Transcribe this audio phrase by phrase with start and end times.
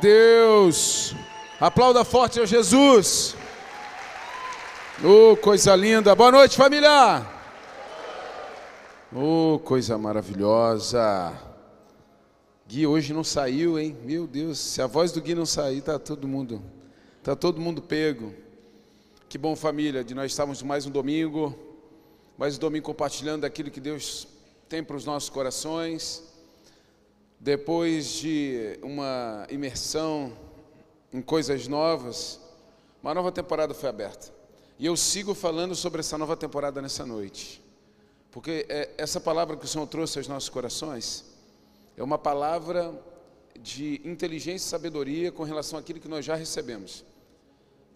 [0.00, 1.14] Deus.
[1.60, 3.36] Aplauda forte ao Jesus.
[5.04, 6.14] Oh, coisa linda.
[6.14, 7.26] Boa noite, família.
[9.14, 11.32] Oh, coisa maravilhosa.
[12.66, 13.96] Gui hoje não saiu, hein?
[14.04, 16.62] Meu Deus, se a voz do Gui não sair, tá todo mundo,
[17.22, 18.34] tá todo mundo pego.
[19.28, 21.58] Que bom, família, de nós estarmos mais um domingo,
[22.36, 24.28] mais um domingo compartilhando aquilo que Deus
[24.68, 26.27] tem para os nossos corações.
[27.40, 30.36] Depois de uma imersão
[31.12, 32.40] em coisas novas,
[33.00, 34.32] uma nova temporada foi aberta.
[34.78, 37.62] E eu sigo falando sobre essa nova temporada nessa noite.
[38.30, 41.24] Porque é, essa palavra que o Senhor trouxe aos nossos corações
[41.96, 42.92] é uma palavra
[43.60, 47.04] de inteligência e sabedoria com relação àquilo que nós já recebemos.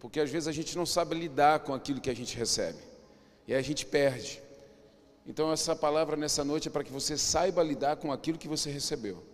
[0.01, 2.79] Porque às vezes a gente não sabe lidar com aquilo que a gente recebe.
[3.47, 4.43] E aí a gente perde.
[5.27, 8.71] Então essa palavra nessa noite é para que você saiba lidar com aquilo que você
[8.71, 9.32] recebeu.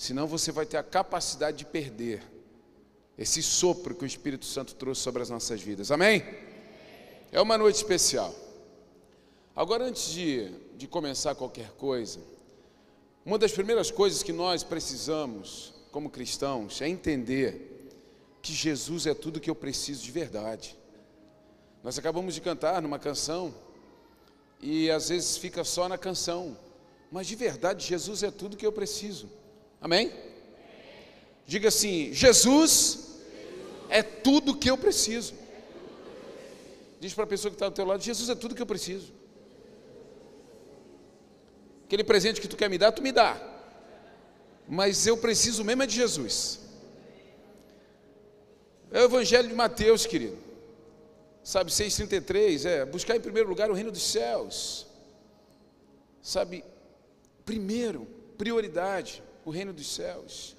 [0.00, 2.22] Senão você vai ter a capacidade de perder
[3.18, 5.90] esse sopro que o Espírito Santo trouxe sobre as nossas vidas.
[5.90, 6.24] Amém?
[7.30, 8.34] É uma noite especial.
[9.54, 12.18] Agora, antes de, de começar qualquer coisa,
[13.26, 17.90] uma das primeiras coisas que nós precisamos, como cristãos, é entender
[18.40, 20.78] que Jesus é tudo que eu preciso de verdade.
[21.84, 23.54] Nós acabamos de cantar numa canção
[24.62, 26.56] e às vezes fica só na canção,
[27.12, 29.38] mas de verdade, Jesus é tudo que eu preciso.
[29.80, 30.12] Amém?
[31.46, 33.20] Diga assim: Jesus
[33.88, 35.34] é tudo que eu preciso.
[37.00, 39.12] Diz para a pessoa que está do teu lado: Jesus é tudo que eu preciso.
[41.86, 43.40] Aquele presente que tu quer me dar, tu me dá.
[44.68, 46.60] Mas eu preciso mesmo é de Jesus.
[48.92, 50.38] É o Evangelho de Mateus, querido.
[51.42, 54.86] Sabe, 6,33 é buscar em primeiro lugar o reino dos céus.
[56.22, 56.64] Sabe,
[57.44, 58.06] primeiro,
[58.36, 60.56] prioridade, o reino dos céus.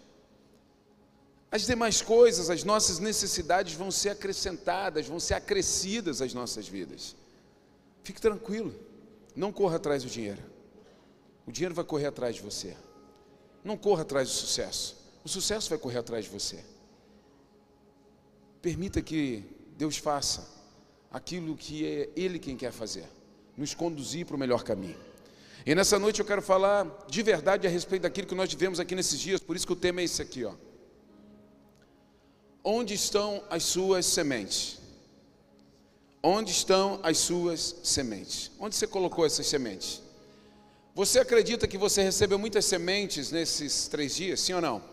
[1.51, 7.15] As demais coisas, as nossas necessidades vão ser acrescentadas, vão ser acrescidas às nossas vidas.
[8.03, 8.73] Fique tranquilo,
[9.35, 10.41] não corra atrás do dinheiro.
[11.45, 12.75] O dinheiro vai correr atrás de você.
[13.63, 14.95] Não corra atrás do sucesso.
[15.23, 16.63] O sucesso vai correr atrás de você.
[18.61, 19.43] Permita que
[19.77, 20.47] Deus faça
[21.11, 23.05] aquilo que é Ele quem quer fazer,
[23.57, 25.10] nos conduzir para o melhor caminho.
[25.65, 28.95] E nessa noite eu quero falar de verdade a respeito daquilo que nós vivemos aqui
[28.95, 30.53] nesses dias, por isso que o tema é esse aqui, ó.
[32.63, 34.79] Onde estão as suas sementes?
[36.23, 38.51] Onde estão as suas sementes?
[38.59, 40.01] Onde você colocou essas sementes?
[40.93, 44.83] Você acredita que você recebeu muitas sementes nesses três dias, sim ou não?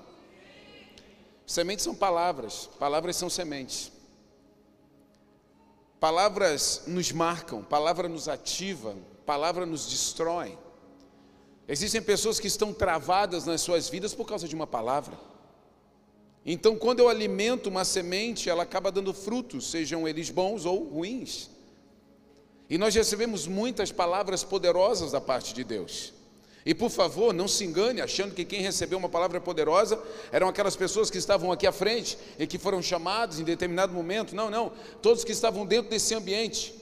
[1.47, 3.91] Sementes são palavras, palavras são sementes.
[5.99, 8.95] Palavras nos marcam, palavra nos ativa,
[9.29, 10.57] palavra nos destrói.
[11.69, 15.19] Existem pessoas que estão travadas nas suas vidas por causa de uma palavra.
[16.47, 21.51] Então, quando eu alimento uma semente, ela acaba dando frutos, sejam eles bons ou ruins.
[22.71, 26.15] E nós recebemos muitas palavras poderosas da parte de Deus.
[26.65, 30.03] E por favor, não se engane achando que quem recebeu uma palavra poderosa
[30.33, 34.35] eram aquelas pessoas que estavam aqui à frente e que foram chamados em determinado momento.
[34.35, 34.73] Não, não.
[35.03, 36.78] Todos que estavam dentro desse ambiente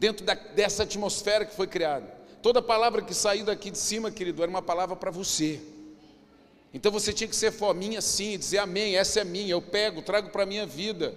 [0.00, 2.06] dentro da, dessa atmosfera que foi criada.
[2.42, 5.60] Toda palavra que saiu daqui de cima, querido, era uma palavra para você.
[6.72, 10.30] Então você tinha que ser fominha assim, dizer amém, essa é minha, eu pego, trago
[10.30, 11.14] para a minha vida.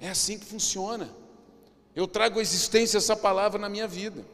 [0.00, 1.10] É assim que funciona.
[1.94, 4.24] Eu trago a existência essa palavra na minha vida.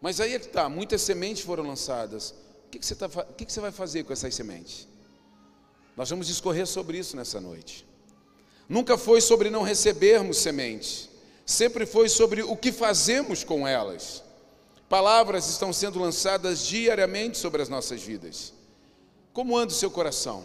[0.00, 2.30] Mas aí é que está, muitas sementes foram lançadas.
[2.66, 4.86] O que, que, você tá, o que, que você vai fazer com essas sementes?
[5.96, 7.84] Nós vamos discorrer sobre isso nessa noite.
[8.68, 11.08] Nunca foi sobre não recebermos sementes
[11.48, 14.22] sempre foi sobre o que fazemos com elas.
[14.86, 18.52] Palavras estão sendo lançadas diariamente sobre as nossas vidas.
[19.32, 20.44] Como anda o seu coração?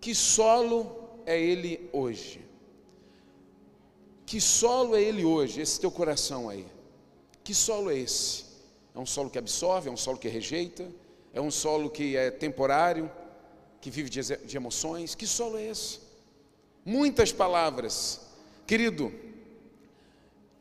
[0.00, 2.42] Que solo é ele hoje?
[4.24, 6.66] Que solo é ele hoje, esse teu coração aí?
[7.42, 8.44] Que solo é esse?
[8.94, 10.90] É um solo que absorve, é um solo que rejeita,
[11.34, 13.10] é um solo que é temporário,
[13.82, 15.14] que vive de, emoções?
[15.14, 16.00] Que solo é esse?
[16.86, 18.20] Muitas palavras.
[18.66, 19.12] Querido,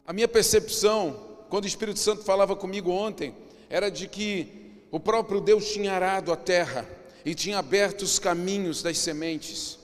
[0.05, 3.33] a minha percepção, quando o Espírito Santo falava comigo ontem,
[3.69, 6.87] era de que o próprio Deus tinha arado a terra
[7.25, 9.79] e tinha aberto os caminhos das sementes.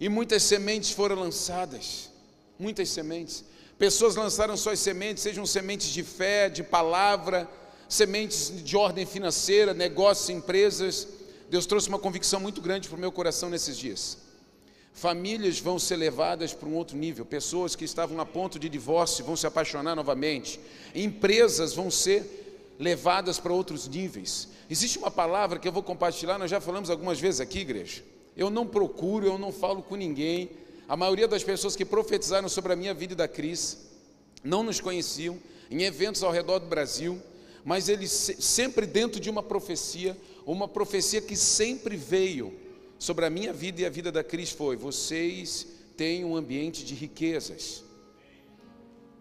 [0.00, 2.10] E muitas sementes foram lançadas,
[2.58, 3.44] muitas sementes.
[3.78, 7.48] Pessoas lançaram suas sementes, sejam sementes de fé, de palavra,
[7.88, 11.06] sementes de ordem financeira, negócios, empresas.
[11.48, 14.18] Deus trouxe uma convicção muito grande para o meu coração nesses dias.
[14.98, 17.24] Famílias vão ser levadas para um outro nível.
[17.24, 20.58] Pessoas que estavam a ponto de divórcio vão se apaixonar novamente.
[20.92, 24.48] Empresas vão ser levadas para outros níveis.
[24.68, 28.02] Existe uma palavra que eu vou compartilhar, nós já falamos algumas vezes aqui, igreja.
[28.36, 30.50] Eu não procuro, eu não falo com ninguém.
[30.88, 33.78] A maioria das pessoas que profetizaram sobre a minha vida e da Cris
[34.42, 35.38] não nos conheciam
[35.70, 37.22] em eventos ao redor do Brasil,
[37.64, 42.52] mas eles sempre dentro de uma profecia, uma profecia que sempre veio
[42.98, 45.66] sobre a minha vida e a vida da Cris foi: vocês
[45.96, 47.84] têm um ambiente de riquezas.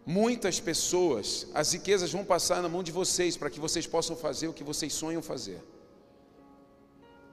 [0.06, 4.48] Muitas pessoas, as riquezas vão passar na mão de vocês para que vocês possam fazer
[4.48, 5.62] o que vocês sonham fazer.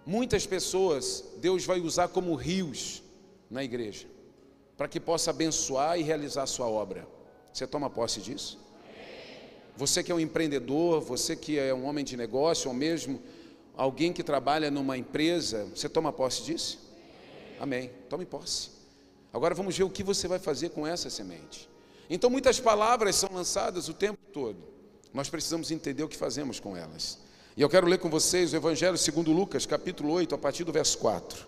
[0.05, 3.03] Muitas pessoas Deus vai usar como rios
[3.49, 4.07] na igreja
[4.77, 7.07] para que possa abençoar e realizar a sua obra.
[7.53, 8.59] Você toma posse disso?
[9.77, 13.21] Você que é um empreendedor, você que é um homem de negócio, ou mesmo
[13.77, 16.79] alguém que trabalha numa empresa, você toma posse disso?
[17.59, 17.91] Amém.
[18.09, 18.71] Tome posse.
[19.33, 21.69] Agora vamos ver o que você vai fazer com essa semente.
[22.09, 24.59] Então muitas palavras são lançadas o tempo todo.
[25.13, 27.19] Nós precisamos entender o que fazemos com elas.
[27.57, 30.73] E eu quero ler com vocês o Evangelho segundo Lucas, capítulo 8, a partir do
[30.73, 31.47] verso 4.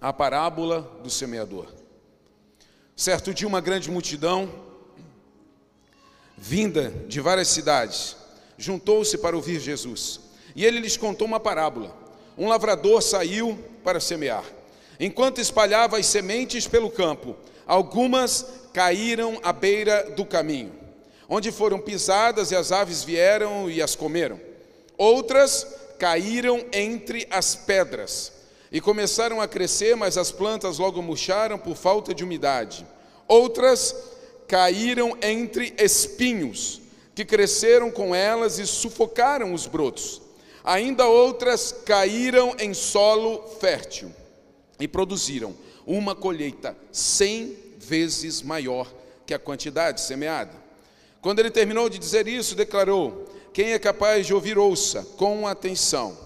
[0.00, 1.66] A parábola do semeador.
[2.94, 4.48] Certo dia uma grande multidão,
[6.36, 8.16] vinda de várias cidades,
[8.56, 10.20] juntou-se para ouvir Jesus.
[10.54, 11.94] E ele lhes contou uma parábola.
[12.36, 14.44] Um lavrador saiu para semear.
[14.98, 20.72] Enquanto espalhava as sementes pelo campo, algumas caíram à beira do caminho,
[21.28, 24.40] onde foram pisadas e as aves vieram e as comeram.
[24.96, 25.66] Outras
[25.98, 28.32] caíram entre as pedras
[28.70, 32.86] e começaram a crescer, mas as plantas logo murcharam por falta de umidade.
[33.28, 33.94] Outras
[34.48, 36.80] caíram entre espinhos,
[37.14, 40.21] que cresceram com elas e sufocaram os brotos.
[40.64, 44.12] Ainda outras caíram em solo fértil
[44.78, 45.54] e produziram
[45.86, 48.92] uma colheita cem vezes maior
[49.26, 50.52] que a quantidade semeada.
[51.20, 56.16] Quando ele terminou de dizer isso, declarou: Quem é capaz de ouvir, ouça com atenção.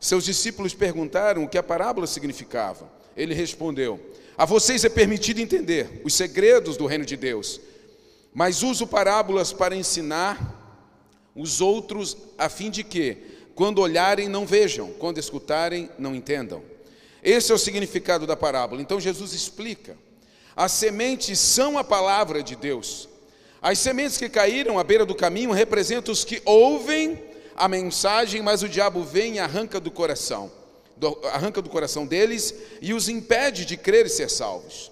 [0.00, 2.90] Seus discípulos perguntaram o que a parábola significava.
[3.16, 4.00] Ele respondeu:
[4.36, 7.60] A vocês é permitido entender os segredos do reino de Deus,
[8.32, 10.58] mas uso parábolas para ensinar
[11.34, 13.16] os outros, a fim de que,
[13.60, 16.62] quando olharem, não vejam, quando escutarem, não entendam.
[17.22, 18.80] Esse é o significado da parábola.
[18.80, 19.98] Então Jesus explica.
[20.56, 23.06] As sementes são a palavra de Deus.
[23.60, 27.22] As sementes que caíram à beira do caminho representam os que ouvem
[27.54, 30.50] a mensagem, mas o diabo vem e arranca do coração,
[30.96, 34.90] do, arranca do coração deles e os impede de crer e ser salvos.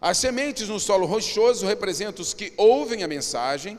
[0.00, 3.78] As sementes no solo rochoso representam os que ouvem a mensagem,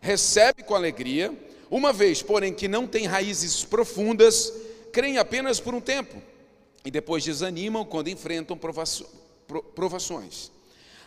[0.00, 1.30] recebem com alegria,
[1.70, 4.52] uma vez, porém, que não têm raízes profundas,
[4.92, 6.22] creem apenas por um tempo
[6.84, 8.58] e depois desanimam quando enfrentam
[9.74, 10.50] provações.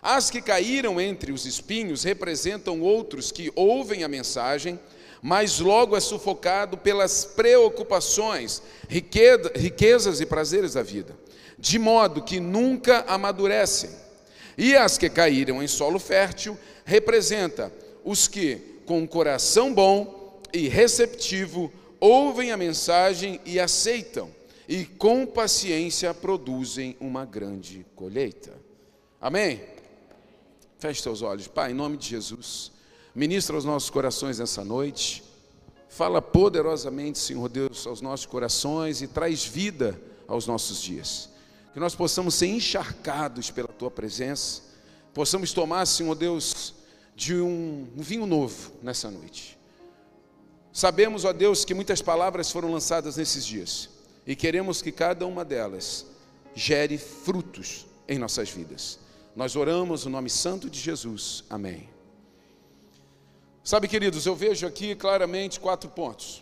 [0.02, 4.80] As que caíram entre os espinhos representam outros que ouvem a mensagem,
[5.22, 11.18] mas logo é sufocado pelas preocupações, riquezas e prazeres da vida,
[11.58, 13.90] de modo que nunca amadurecem.
[14.58, 17.72] E as que caíram em solo fértil representa
[18.04, 20.19] os que, com um coração bom
[20.54, 24.30] e receptivo, ouvem a mensagem e aceitam
[24.70, 28.54] e com paciência produzem uma grande colheita.
[29.20, 29.62] Amém?
[30.78, 32.72] Feche seus olhos, Pai, em nome de Jesus.
[33.14, 35.24] Ministra aos nossos corações nessa noite.
[35.90, 41.30] Fala poderosamente, Senhor Deus, aos nossos corações e traz vida aos nossos dias.
[41.74, 44.62] Que nós possamos ser encharcados pela tua presença,
[45.14, 46.76] possamos tomar, Senhor Deus,
[47.16, 49.59] de um, vinho novo nessa noite.
[50.80, 53.90] Sabemos, ó Deus, que muitas palavras foram lançadas nesses dias
[54.26, 56.06] e queremos que cada uma delas
[56.56, 58.98] gere frutos em nossas vidas.
[59.36, 61.44] Nós oramos no nome santo de Jesus.
[61.50, 61.90] Amém.
[63.62, 66.42] Sabe, queridos, eu vejo aqui claramente quatro pontos.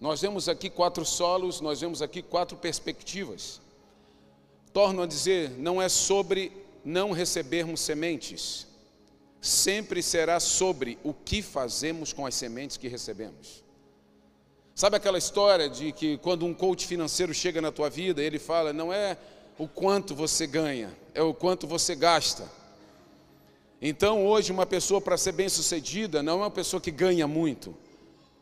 [0.00, 3.60] Nós vemos aqui quatro solos, nós vemos aqui quatro perspectivas.
[4.72, 6.50] Torno a dizer, não é sobre
[6.82, 8.66] não recebermos sementes,
[9.40, 13.62] sempre será sobre o que fazemos com as sementes que recebemos.
[14.74, 18.72] Sabe aquela história de que quando um coach financeiro chega na tua vida, ele fala,
[18.72, 19.16] não é
[19.58, 22.48] o quanto você ganha, é o quanto você gasta.
[23.82, 27.76] Então, hoje, uma pessoa para ser bem-sucedida não é uma pessoa que ganha muito,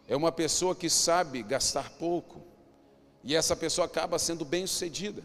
[0.09, 2.43] é uma pessoa que sabe gastar pouco.
[3.25, 5.23] E essa pessoa acaba sendo bem-sucedida.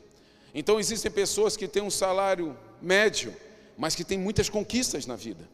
[0.54, 3.36] Então, existem pessoas que têm um salário médio,
[3.78, 5.48] mas que têm muitas conquistas na vida.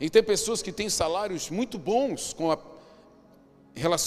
[0.00, 2.58] E tem pessoas que têm salários muito bons com a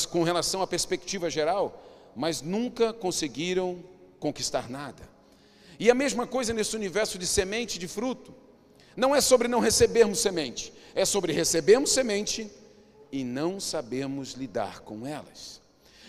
[0.09, 1.83] com relação à perspectiva geral,
[2.15, 3.83] mas nunca conseguiram
[4.19, 5.03] conquistar nada.
[5.79, 8.33] E a mesma coisa nesse universo de semente de fruto.
[8.95, 12.49] Não é sobre não recebermos semente, é sobre recebermos semente,
[13.11, 15.61] e não sabemos lidar com elas.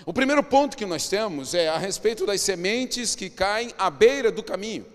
[0.07, 4.33] O primeiro ponto que nós temos é a respeito das sementes que caem à beira
[4.33, 4.87] do caminho.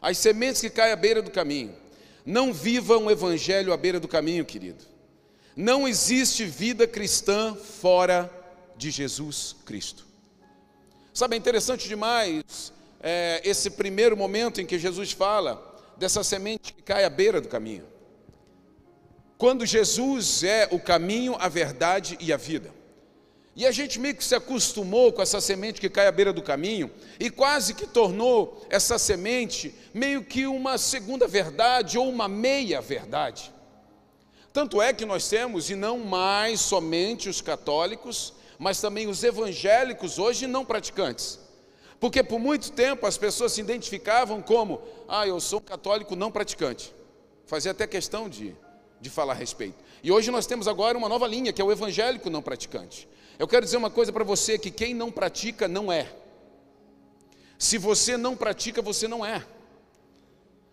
[0.00, 1.74] As sementes que caem à beira do caminho.
[2.24, 4.84] Não viva um evangelho à beira do caminho, querido.
[5.56, 8.30] Não existe vida cristã fora
[8.76, 10.06] de Jesus Cristo.
[11.12, 15.60] Sabe, é interessante demais é, esse primeiro momento em que Jesus fala
[15.96, 17.84] dessa semente que cai à beira do caminho.
[19.36, 22.72] Quando Jesus é o caminho, a verdade e a vida.
[23.58, 26.40] E a gente meio que se acostumou com essa semente que cai à beira do
[26.40, 26.88] caminho
[27.18, 33.52] e quase que tornou essa semente meio que uma segunda verdade ou uma meia verdade.
[34.52, 40.20] Tanto é que nós temos, e não mais somente os católicos, mas também os evangélicos
[40.20, 41.40] hoje não praticantes.
[41.98, 46.30] Porque por muito tempo as pessoas se identificavam como, ah, eu sou um católico não
[46.30, 46.94] praticante.
[47.44, 48.54] Fazia até questão de,
[49.00, 49.82] de falar a respeito.
[50.00, 53.08] E hoje nós temos agora uma nova linha, que é o evangélico não praticante.
[53.38, 56.12] Eu quero dizer uma coisa para você: que quem não pratica não é.
[57.58, 59.44] Se você não pratica, você não é.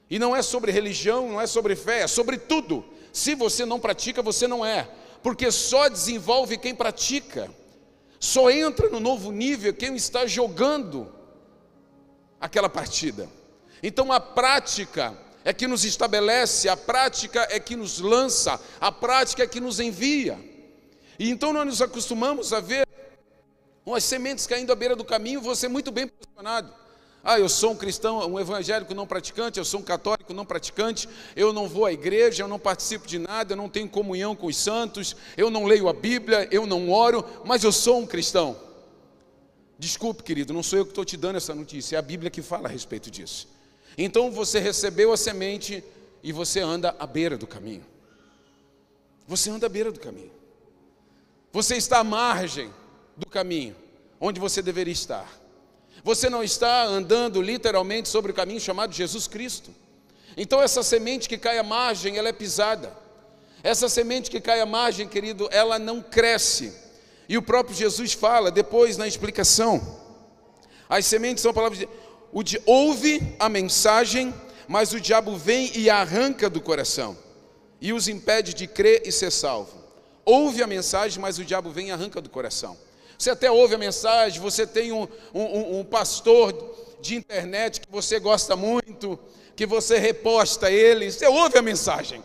[0.09, 2.85] E não é sobre religião, não é sobre fé, é sobre tudo.
[3.11, 4.89] Se você não pratica, você não é.
[5.23, 7.49] Porque só desenvolve quem pratica.
[8.19, 11.13] Só entra no novo nível quem está jogando
[12.39, 13.29] aquela partida.
[13.81, 19.43] Então a prática é que nos estabelece, a prática é que nos lança, a prática
[19.43, 20.54] é que nos envia.
[21.17, 22.87] E então nós nos acostumamos a ver
[23.85, 26.73] umas sementes caindo à beira do caminho, você muito bem posicionado.
[27.27, 31.09] Ah, eu sou um cristão, um evangélico não praticante, eu sou um católico não praticante,
[31.35, 34.45] eu não vou à igreja, eu não participo de nada, eu não tenho comunhão com
[34.45, 38.55] os santos, eu não leio a Bíblia, eu não oro, mas eu sou um cristão.
[39.79, 42.43] Desculpe, querido, não sou eu que estou te dando essa notícia, é a Bíblia que
[42.43, 43.47] fala a respeito disso.
[43.97, 45.83] Então você recebeu a semente
[46.21, 47.85] e você anda à beira do caminho.
[49.27, 50.34] Você anda à beira do caminho.
[51.55, 52.69] Você está à margem
[53.15, 53.77] do caminho,
[54.19, 55.25] onde você deveria estar.
[56.03, 59.73] Você não está andando literalmente sobre o caminho chamado Jesus Cristo.
[60.35, 62.91] Então essa semente que cai à margem, ela é pisada.
[63.63, 66.73] Essa semente que cai à margem, querido, ela não cresce.
[67.29, 69.81] E o próprio Jesus fala depois na explicação.
[70.89, 71.87] As sementes são palavras de
[72.33, 74.33] o ouve a mensagem,
[74.67, 77.17] mas o diabo vem e arranca do coração
[77.79, 79.84] e os impede de crer e ser salvo.
[80.25, 82.75] Ouve a mensagem, mas o diabo vem e arranca do coração.
[83.17, 86.53] Você até ouve a mensagem, você tem um, um, um pastor
[86.99, 89.19] de internet que você gosta muito,
[89.55, 92.23] que você reposta ele, você ouve a mensagem.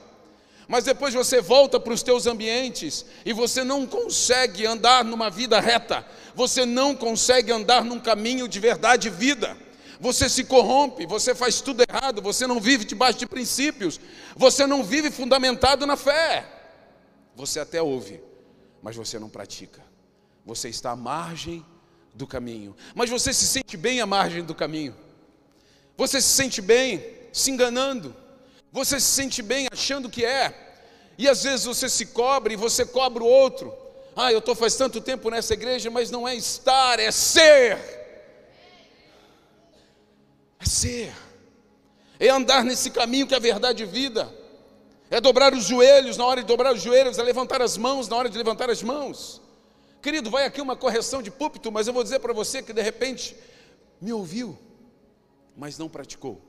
[0.66, 5.60] Mas depois você volta para os teus ambientes e você não consegue andar numa vida
[5.60, 9.56] reta, você não consegue andar num caminho de verdade e vida.
[10.00, 14.00] Você se corrompe, você faz tudo errado, você não vive debaixo de princípios,
[14.34, 16.59] você não vive fundamentado na fé.
[17.34, 18.20] Você até ouve,
[18.82, 19.82] mas você não pratica.
[20.44, 21.64] Você está à margem
[22.14, 22.74] do caminho.
[22.94, 24.96] Mas você se sente bem à margem do caminho.
[25.96, 28.14] Você se sente bem se enganando.
[28.72, 30.68] Você se sente bem achando que é.
[31.18, 33.76] E às vezes você se cobre e você cobra o outro.
[34.16, 37.78] Ah, eu estou faz tanto tempo nessa igreja, mas não é estar, é ser.
[40.58, 41.12] É ser.
[42.18, 44.39] É andar nesse caminho que é a verdade e vida.
[45.10, 48.16] É dobrar os joelhos na hora de dobrar os joelhos, é levantar as mãos na
[48.16, 49.42] hora de levantar as mãos.
[50.00, 52.80] Querido, vai aqui uma correção de púlpito, mas eu vou dizer para você que de
[52.80, 53.36] repente
[54.00, 54.56] me ouviu,
[55.56, 56.40] mas não praticou.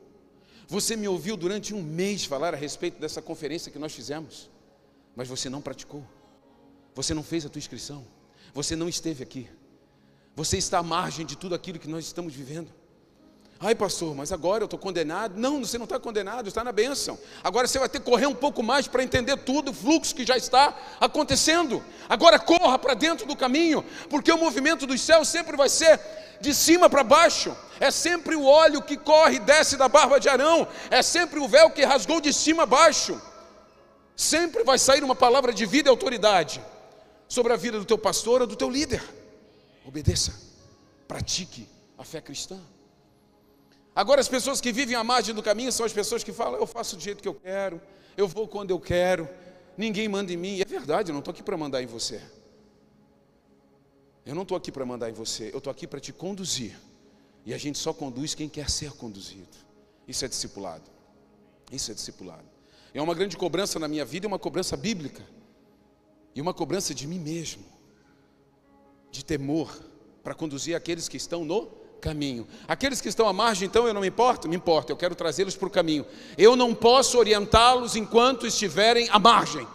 [0.68, 4.50] Você me ouviu durante um mês falar a respeito dessa conferência que nós fizemos,
[5.16, 6.06] mas você não praticou.
[6.94, 8.06] Você não fez a tua inscrição.
[8.54, 9.50] Você não esteve aqui.
[10.36, 12.72] Você está à margem de tudo aquilo que nós estamos vivendo.
[13.64, 15.40] Ai, pastor, mas agora eu estou condenado.
[15.40, 17.16] Não, você não está condenado, está na bênção.
[17.44, 20.26] Agora você vai ter que correr um pouco mais para entender tudo, o fluxo que
[20.26, 21.84] já está acontecendo.
[22.10, 26.00] Agora corra para dentro do caminho, porque o movimento dos céus sempre vai ser
[26.42, 27.56] de cima para baixo.
[27.80, 30.68] É sempre o óleo que corre e desce da barba de Arão.
[30.90, 33.22] É sempre o véu que rasgou de cima a baixo.
[34.16, 36.60] Sempre vai sair uma palavra de vida e autoridade
[37.28, 39.04] sobre a vida do teu pastor ou do teu líder.
[39.86, 40.34] Obedeça,
[41.08, 42.60] pratique a fé cristã.
[43.96, 46.68] Agora, as pessoas que vivem à margem do caminho são as pessoas que falam: eu
[46.68, 47.82] faço do jeito que eu quero,
[48.16, 49.28] eu vou quando eu quero,
[49.78, 50.56] ninguém manda em mim.
[50.56, 52.22] E é verdade, eu não estou aqui para mandar em você.
[54.26, 56.80] Eu não estou aqui para mandar em você, eu estou aqui para te conduzir.
[57.46, 59.58] E a gente só conduz quem quer ser conduzido.
[60.08, 60.90] Isso é discipulado.
[61.72, 62.46] Isso é discipulado.
[62.94, 65.24] É uma grande cobrança na minha vida, é uma cobrança bíblica.
[66.36, 67.64] E uma cobrança de mim mesmo.
[69.10, 69.76] De temor
[70.24, 72.48] para conduzir aqueles que estão no caminho.
[72.68, 74.50] Aqueles que estão à margem, então, eu não me importo?
[74.50, 76.06] Me importa, eu quero trazê-los para o caminho.
[76.38, 79.66] Eu não posso orientá-los enquanto estiverem à margem.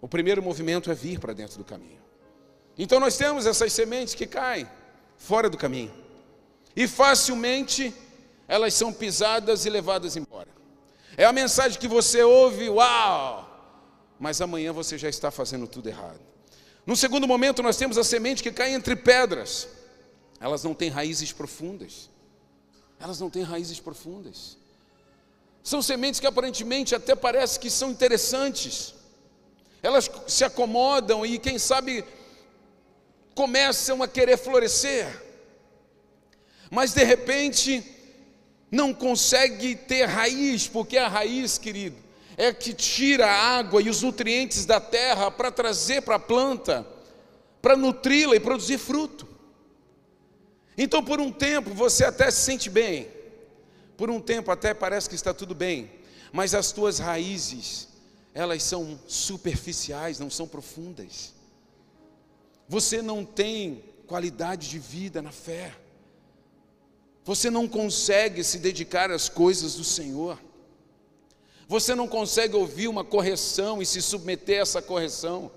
[0.00, 2.00] O primeiro movimento é vir para dentro do caminho.
[2.78, 4.68] Então nós temos essas sementes que caem
[5.16, 5.92] fora do caminho.
[6.74, 7.94] E facilmente
[8.48, 10.48] elas são pisadas e levadas embora.
[11.16, 13.44] É a mensagem que você ouve, uau!
[14.18, 16.20] Mas amanhã você já está fazendo tudo errado.
[16.86, 19.68] No segundo momento, nós temos a semente que cai entre pedras.
[20.40, 22.10] Elas não têm raízes profundas.
[22.98, 24.56] Elas não têm raízes profundas.
[25.62, 28.94] São sementes que aparentemente até parece que são interessantes.
[29.82, 32.04] Elas se acomodam e, quem sabe,
[33.34, 35.24] começam a querer florescer.
[36.70, 37.84] Mas de repente,
[38.70, 41.96] não consegue ter raiz, porque a raiz, querido,
[42.36, 46.86] é que tira a água e os nutrientes da terra para trazer para a planta,
[47.62, 49.35] para nutri-la e produzir fruto.
[50.76, 53.08] Então, por um tempo, você até se sente bem,
[53.96, 55.90] por um tempo até parece que está tudo bem,
[56.32, 57.88] mas as tuas raízes,
[58.34, 61.32] elas são superficiais, não são profundas.
[62.68, 65.74] Você não tem qualidade de vida na fé.
[67.24, 70.38] Você não consegue se dedicar às coisas do Senhor.
[71.68, 75.50] Você não consegue ouvir uma correção e se submeter a essa correção.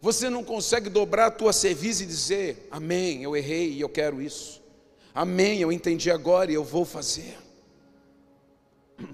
[0.00, 4.22] Você não consegue dobrar a tua serviço e dizer: Amém, eu errei e eu quero
[4.22, 4.62] isso.
[5.14, 7.36] Amém, eu entendi agora e eu vou fazer.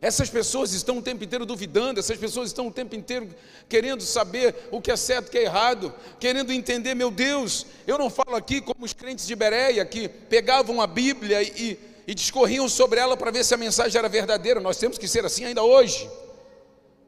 [0.00, 3.28] Essas pessoas estão o tempo inteiro duvidando, essas pessoas estão o tempo inteiro
[3.68, 7.66] querendo saber o que é certo e o que é errado, querendo entender, meu Deus,
[7.86, 12.14] eu não falo aqui como os crentes de Bereia que pegavam a Bíblia e, e
[12.14, 14.58] discorriam sobre ela para ver se a mensagem era verdadeira.
[14.58, 16.10] Nós temos que ser assim ainda hoje.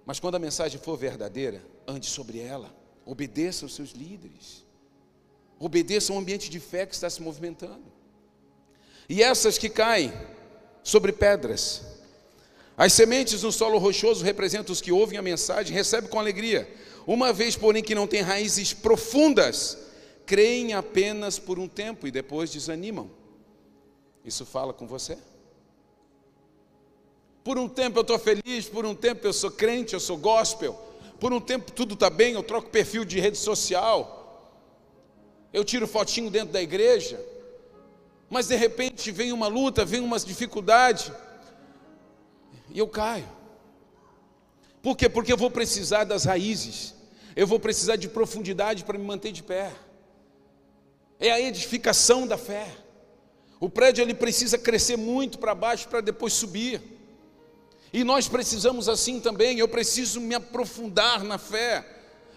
[0.04, 2.74] Mas quando a mensagem for verdadeira, ande sobre ela,
[3.04, 4.64] obedeça aos seus líderes,
[5.58, 7.84] obedeça ao ambiente de fé que está se movimentando.
[9.08, 10.12] E essas que caem
[10.82, 11.82] sobre pedras,
[12.76, 16.68] as sementes no solo rochoso representam os que ouvem a mensagem, recebem com alegria.
[17.06, 19.76] Uma vez, porém, que não têm raízes profundas,
[20.24, 23.10] creem apenas por um tempo e depois desanimam.
[24.24, 25.18] Isso fala com você?
[27.44, 30.78] Por um tempo eu estou feliz, por um tempo eu sou crente, eu sou gospel,
[31.22, 34.60] por um tempo tudo está bem, eu troco perfil de rede social,
[35.52, 37.24] eu tiro fotinho dentro da igreja,
[38.28, 41.12] mas de repente vem uma luta, vem uma dificuldade,
[42.70, 43.28] e eu caio.
[44.82, 45.08] Por quê?
[45.08, 46.92] Porque eu vou precisar das raízes,
[47.36, 49.70] eu vou precisar de profundidade para me manter de pé.
[51.20, 52.66] É a edificação da fé.
[53.60, 56.82] O prédio ele precisa crescer muito para baixo para depois subir.
[57.92, 59.58] E nós precisamos assim também.
[59.58, 61.86] Eu preciso me aprofundar na fé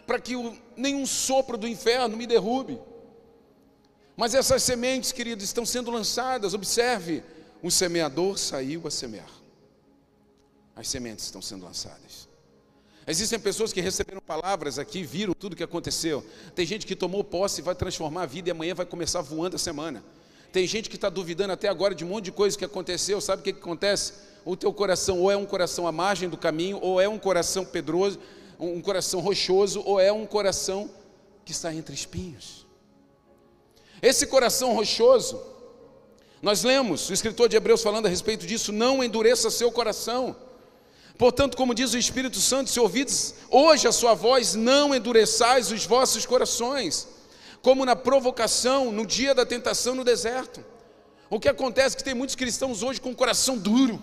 [0.06, 0.34] para que
[0.76, 2.80] nenhum sopro do inferno me derrube.
[4.18, 6.54] Mas essas sementes, queridos, estão sendo lançadas.
[6.54, 7.24] Observe,
[7.62, 9.36] o semeador saiu a semear
[10.76, 12.28] as sementes estão sendo lançadas.
[13.08, 16.26] Existem pessoas que receberam palavras aqui, viram tudo o que aconteceu.
[16.54, 19.56] Tem gente que tomou posse e vai transformar a vida e amanhã vai começar voando
[19.56, 20.04] a semana.
[20.52, 23.22] Tem gente que está duvidando até agora de um monte de coisa que aconteceu.
[23.22, 24.14] Sabe o que, que acontece?
[24.46, 27.66] O teu coração ou é um coração à margem do caminho, ou é um coração
[27.66, 28.20] pedroso,
[28.60, 30.90] um coração rochoso, ou é um coração
[31.44, 32.66] que está entre espinhos.
[34.02, 35.42] Esse coração rochoso,
[36.44, 40.36] nós lemos o escritor de Hebreus falando a respeito disso, não endureça seu coração.
[41.18, 45.86] Portanto, como diz o Espírito Santo, se ouvides hoje a sua voz, não endureçais os
[45.86, 47.08] vossos corações,
[47.64, 50.64] como na provocação, no dia da tentação no deserto.
[51.32, 54.00] O que acontece é que tem muitos cristãos hoje com o coração duro.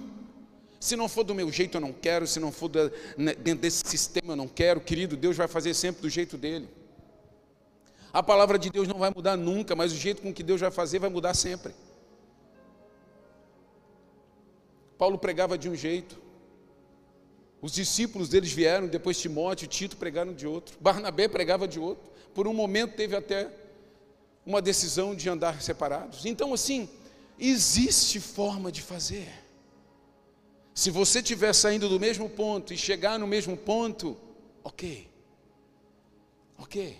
[0.83, 2.27] Se não for do meu jeito, eu não quero.
[2.27, 4.81] Se não for da, né, dentro desse sistema, eu não quero.
[4.81, 6.69] Querido, Deus vai fazer sempre do jeito dele.
[8.13, 10.73] A palavra de Deus não vai mudar nunca, mas o jeito com que Deus vai
[10.73, 11.73] fazer vai mudar sempre.
[14.99, 16.21] Paulo pregava de um jeito,
[17.61, 20.77] os discípulos deles vieram, depois Timóteo e Tito pregaram de outro.
[20.81, 22.11] Barnabé pregava de outro.
[22.35, 23.49] Por um momento teve até
[24.45, 26.27] uma decisão de andar separados.
[26.27, 26.91] Então, assim,
[27.39, 29.42] existe forma de fazer.
[30.75, 34.17] Se você estiver saindo do mesmo ponto e chegar no mesmo ponto,
[34.65, 35.09] ok.
[36.59, 36.99] Ok.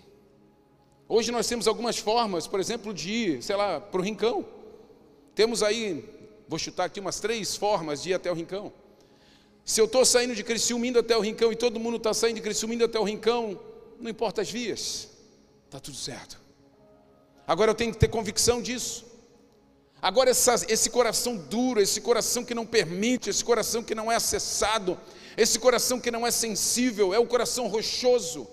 [1.07, 4.45] Hoje nós temos algumas formas, por exemplo, de ir, sei lá, para o rincão.
[5.33, 6.07] Temos aí,
[6.47, 8.71] vou chutar aqui umas três formas de ir até o rincão.
[9.65, 12.35] Se eu estou saindo de Criciúma indo até o Rincão e todo mundo está saindo
[12.35, 13.57] de Criciúma indo até o Rincão,
[13.99, 15.09] não importa as vias,
[15.65, 16.37] está tudo certo.
[17.47, 19.05] Agora eu tenho que ter convicção disso.
[20.03, 24.15] Agora essa, esse coração duro, esse coração que não permite, esse coração que não é
[24.15, 24.99] acessado,
[25.35, 28.47] esse coração que não é sensível, é o coração rochoso,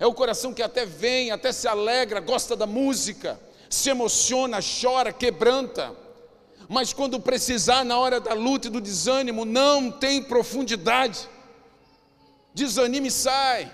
[0.00, 5.12] é o coração que até vem, até se alegra, gosta da música, se emociona, chora,
[5.12, 5.94] quebranta
[6.68, 11.26] mas quando precisar, na hora da luta e do desânimo, não tem profundidade.
[12.52, 13.72] Desanime sai,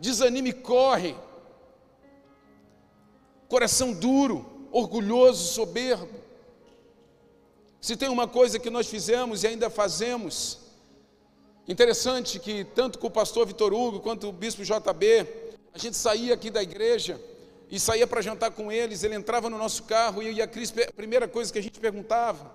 [0.00, 1.14] desanime corre.
[3.48, 6.21] Coração duro, orgulhoso, soberbo.
[7.82, 10.60] Se tem uma coisa que nós fizemos e ainda fazemos,
[11.66, 15.26] interessante que tanto com o pastor Vitor Hugo quanto o bispo JB,
[15.74, 17.20] a gente saía aqui da igreja
[17.68, 20.92] e saía para jantar com eles, ele entrava no nosso carro e a Cris, a
[20.92, 22.54] primeira coisa que a gente perguntava,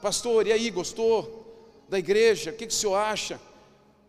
[0.00, 2.50] pastor, e aí, gostou da igreja?
[2.52, 3.34] O que, que o senhor acha?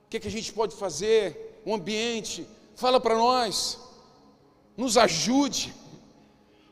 [0.05, 1.61] O que, que a gente pode fazer?
[1.65, 3.79] O ambiente, fala para nós,
[4.77, 5.73] nos ajude,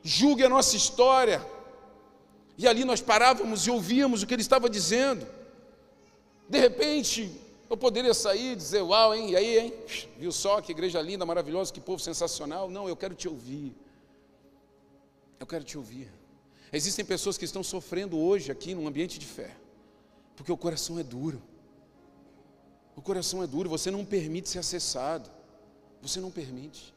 [0.04, 1.44] julgue a nossa história.
[2.58, 5.28] E ali nós parávamos e ouvíamos o que ele estava dizendo.
[6.50, 7.32] De repente,
[7.70, 9.32] eu poderia sair e dizer, uau, hein?
[9.32, 9.74] E aí, hein?
[10.18, 12.70] Viu só que igreja linda, maravilhosa, que povo sensacional.
[12.70, 13.76] Não, eu quero te ouvir.
[15.40, 16.12] Eu quero te ouvir.
[16.72, 19.56] Existem pessoas que estão sofrendo hoje aqui num ambiente de fé,
[20.36, 21.42] porque o coração é duro.
[22.96, 25.30] O coração é duro, você não permite ser acessado.
[26.02, 26.94] Você não permite.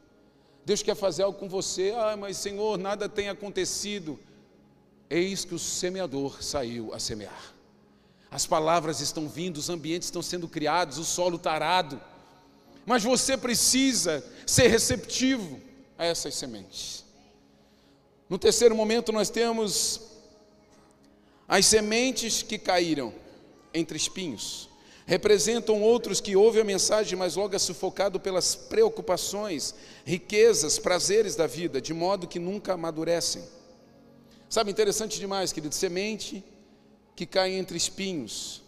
[0.65, 4.19] Deus quer fazer algo com você, ah, mas Senhor, nada tem acontecido.
[5.13, 7.53] Eis que o semeador saiu a semear.
[8.31, 11.99] As palavras estão vindo, os ambientes estão sendo criados, o solo está arado.
[12.85, 15.59] Mas você precisa ser receptivo
[15.97, 17.03] a essas sementes.
[18.29, 19.99] No terceiro momento, nós temos
[21.45, 23.13] as sementes que caíram
[23.73, 24.69] entre espinhos.
[25.05, 31.47] Representam outros que ouvem a mensagem, mas logo é sufocado pelas preocupações, riquezas, prazeres da
[31.47, 33.43] vida, de modo que nunca amadurecem.
[34.51, 36.43] Sabe, interessante demais, querido, semente
[37.15, 38.61] que cai entre espinhos,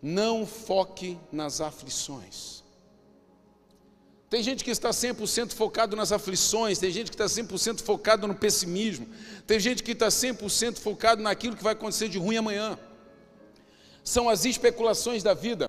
[0.00, 2.62] não foque nas aflições.
[4.30, 8.36] Tem gente que está 100% focado nas aflições, tem gente que está 100% focado no
[8.36, 9.08] pessimismo,
[9.48, 12.78] tem gente que está 100% focado naquilo que vai acontecer de ruim amanhã.
[14.04, 15.68] São as especulações da vida.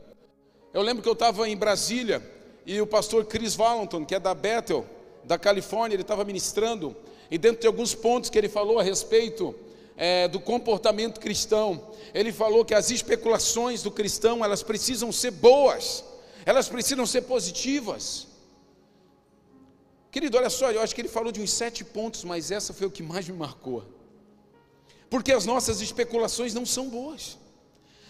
[0.72, 2.22] Eu lembro que eu estava em Brasília
[2.64, 4.86] e o pastor Chris Valentin, que é da Bethel,
[5.24, 6.96] da Califórnia, ele estava ministrando,
[7.30, 9.54] e dentro de alguns pontos que ele falou a respeito
[9.98, 11.92] é, do comportamento cristão.
[12.14, 16.04] Ele falou que as especulações do cristão elas precisam ser boas,
[16.46, 18.28] elas precisam ser positivas.
[20.12, 22.88] Querido, olha só, eu acho que ele falou de uns sete pontos, mas essa foi
[22.88, 23.84] o que mais me marcou.
[25.10, 27.38] Porque as nossas especulações não são boas.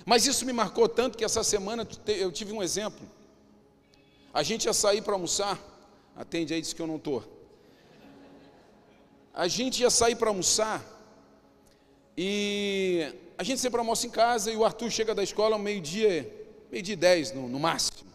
[0.06, 3.06] Mas isso me marcou tanto que essa semana eu tive um exemplo.
[4.34, 5.60] A gente ia sair para almoçar,
[6.15, 7.37] atende aí, disse que eu não estou.
[9.38, 10.84] A gente ia sair para almoçar
[12.17, 16.28] e a gente sempre almoça em casa e o Arthur chega da escola meio-dia,
[16.71, 18.10] meio-dia e dez no, no, máximo.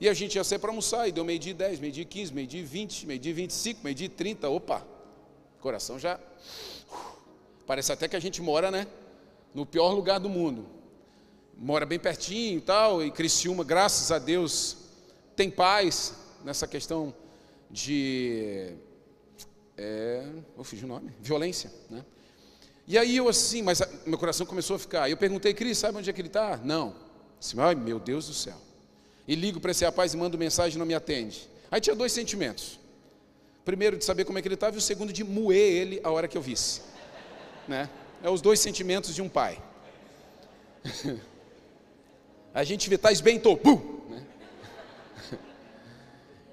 [0.00, 2.32] E a gente ia sair para almoçar e deu meio-dia e dez, meio-dia e quinze,
[2.32, 4.48] meio-dia e vinte, meio-dia e vinte e cinco, meio-dia e trinta.
[4.48, 4.82] Opa,
[5.60, 6.18] coração já.
[7.66, 8.86] Parece até que a gente mora, né?
[9.54, 10.64] No pior lugar do mundo.
[11.58, 14.78] Mora bem pertinho e tal, e Criciúma, graças a Deus,
[15.36, 17.14] tem paz nessa questão
[17.70, 18.72] de.
[19.76, 20.24] É,
[20.56, 21.12] eu fiz o nome?
[21.20, 22.04] Violência, né?
[22.86, 25.08] E aí eu assim, mas meu coração começou a ficar.
[25.08, 26.58] Eu perguntei, Cris, sabe onde é que ele está?
[26.58, 26.94] Não.
[27.40, 28.56] Disse, ai meu Deus do céu.
[29.26, 31.48] E ligo para esse rapaz e mando mensagem e não me atende.
[31.70, 32.78] Aí tinha dois sentimentos.
[33.64, 36.10] Primeiro de saber como é que ele estava e o segundo de moer ele a
[36.10, 36.82] hora que eu visse.
[37.66, 37.88] Né?
[38.22, 39.60] É os dois sentimentos de um pai.
[42.52, 44.04] a gente vê, tais bem, tô, pum!
[44.10, 44.26] Né?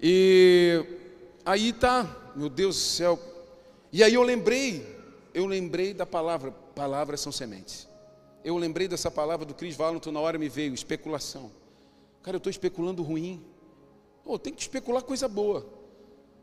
[0.04, 0.84] E
[1.46, 3.20] aí tá, meu Deus do céu.
[3.92, 5.02] E aí eu lembrei
[5.34, 7.88] eu lembrei da palavra, palavras são sementes.
[8.44, 11.52] Eu lembrei dessa palavra do Chris Valentin, na hora me veio, especulação.
[12.22, 13.44] Cara, eu estou especulando ruim.
[14.26, 15.66] Oh, tem que especular coisa boa.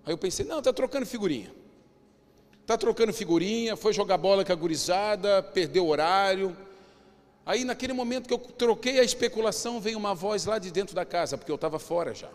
[0.05, 1.53] Aí eu pensei, não, está trocando figurinha.
[2.61, 6.57] Está trocando figurinha, foi jogar bola com a gurizada, perdeu o horário.
[7.44, 11.05] Aí naquele momento que eu troquei a especulação, veio uma voz lá de dentro da
[11.05, 12.31] casa, porque eu estava fora já.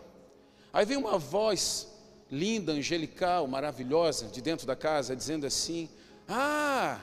[0.72, 1.88] Aí veio uma voz
[2.34, 5.88] linda, angelical, maravilhosa, de dentro da casa, dizendo assim:
[6.28, 7.00] ah,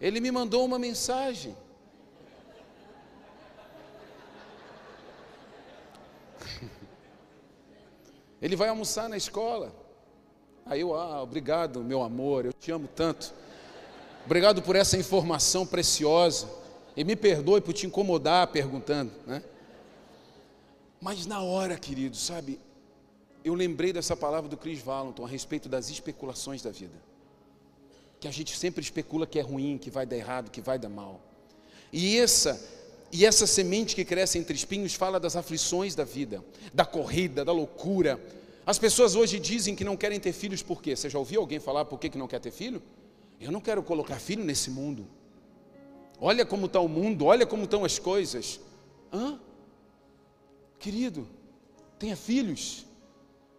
[0.00, 1.56] ele me mandou uma mensagem.
[8.40, 9.74] Ele vai almoçar na escola.
[10.64, 13.34] Aí eu, ah, obrigado, meu amor, eu te amo tanto.
[14.24, 16.48] Obrigado por essa informação preciosa.
[16.96, 19.42] E me perdoe por te incomodar perguntando, né?
[21.00, 22.58] Mas na hora, querido, sabe,
[23.44, 27.10] eu lembrei dessa palavra do Chris Valentin a respeito das especulações da vida
[28.20, 30.90] que a gente sempre especula que é ruim, que vai dar errado, que vai dar
[30.90, 31.20] mal.
[31.90, 32.78] E essa
[33.12, 37.50] e essa semente que cresce entre espinhos fala das aflições da vida, da corrida, da
[37.50, 38.20] loucura.
[38.64, 40.94] As pessoas hoje dizem que não querem ter filhos por quê?
[40.94, 42.80] Você já ouviu alguém falar por que, que não quer ter filho?
[43.40, 45.08] Eu não quero colocar filho nesse mundo.
[46.20, 48.60] Olha como está o mundo, olha como estão as coisas.
[49.12, 49.40] Hã?
[50.78, 51.26] Querido,
[52.00, 52.86] Tenha filhos.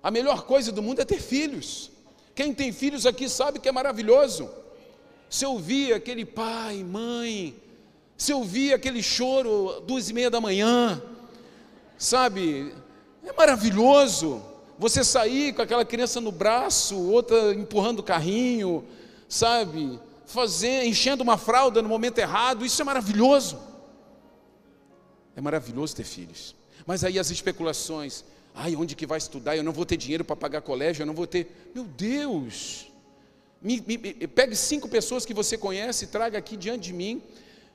[0.03, 1.91] A melhor coisa do mundo é ter filhos.
[2.33, 4.49] Quem tem filhos aqui sabe que é maravilhoso.
[5.29, 7.55] Se ouvir aquele pai, mãe,
[8.17, 11.01] se ouvir aquele choro duas e meia da manhã,
[11.97, 12.73] sabe,
[13.23, 14.43] é maravilhoso.
[14.77, 18.83] Você sair com aquela criança no braço, outra empurrando o carrinho,
[19.29, 23.59] sabe, fazer, enchendo uma fralda no momento errado, isso é maravilhoso.
[25.35, 26.55] É maravilhoso ter filhos.
[26.85, 29.55] Mas aí as especulações, ai, onde que vai estudar?
[29.55, 31.71] Eu não vou ter dinheiro para pagar colégio, eu não vou ter.
[31.73, 32.87] Meu Deus!
[33.61, 37.21] Me, me, pegue cinco pessoas que você conhece e traga aqui diante de mim,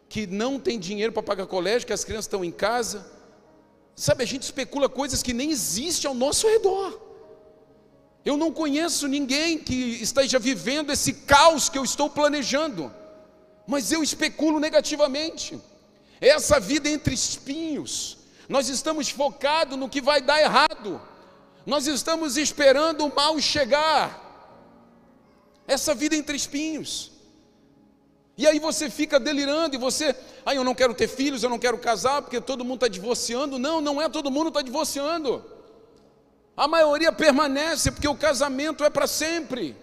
[0.09, 3.07] que não tem dinheiro para pagar colégio, que as crianças estão em casa.
[3.95, 7.01] Sabe, a gente especula coisas que nem existem ao nosso redor.
[8.25, 12.93] Eu não conheço ninguém que esteja vivendo esse caos que eu estou planejando,
[13.67, 15.59] mas eu especulo negativamente.
[16.21, 18.16] Essa vida entre espinhos,
[18.49, 21.01] nós estamos focados no que vai dar errado,
[21.65, 24.25] nós estamos esperando o mal chegar.
[25.67, 27.11] Essa vida entre espinhos.
[28.39, 31.59] E aí você fica delirando e você, ah, eu não quero ter filhos, eu não
[31.59, 33.59] quero casar, porque todo mundo está divorciando.
[33.59, 35.45] Não, não é todo mundo está divorciando.
[36.57, 39.75] A maioria permanece porque o casamento é para sempre.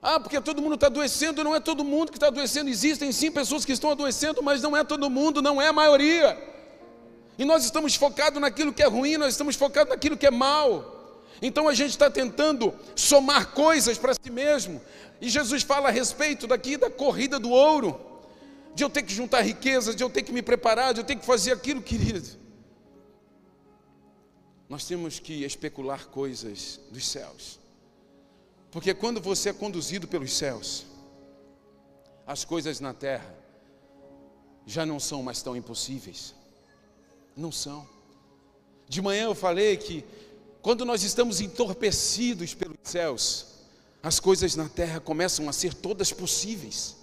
[0.00, 2.70] Ah, porque todo mundo está adoecendo, não é todo mundo que está adoecendo.
[2.70, 6.38] Existem sim pessoas que estão adoecendo, mas não é todo mundo, não é a maioria.
[7.38, 11.22] E nós estamos focados naquilo que é ruim, nós estamos focados naquilo que é mal.
[11.40, 14.80] Então a gente está tentando somar coisas para si mesmo.
[15.20, 18.00] E Jesus fala a respeito daqui da corrida do ouro,
[18.74, 21.14] de eu ter que juntar riquezas, de eu ter que me preparar, de eu ter
[21.14, 22.28] que fazer aquilo, querido.
[24.68, 27.58] Nós temos que especular coisas dos céus.
[28.70, 30.86] Porque quando você é conduzido pelos céus,
[32.26, 33.34] as coisas na terra
[34.66, 36.34] já não são mais tão impossíveis.
[37.38, 37.86] Não são.
[38.88, 40.04] De manhã eu falei que
[40.60, 43.46] quando nós estamos entorpecidos pelos céus,
[44.02, 46.96] as coisas na terra começam a ser todas possíveis.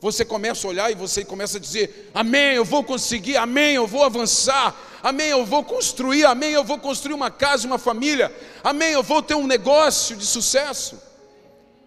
[0.00, 3.86] Você começa a olhar e você começa a dizer: Amém, eu vou conseguir, Amém, eu
[3.86, 8.34] vou avançar, Amém, eu vou construir, Amém, eu vou construir uma casa, uma família,
[8.64, 10.98] Amém, eu vou ter um negócio de sucesso.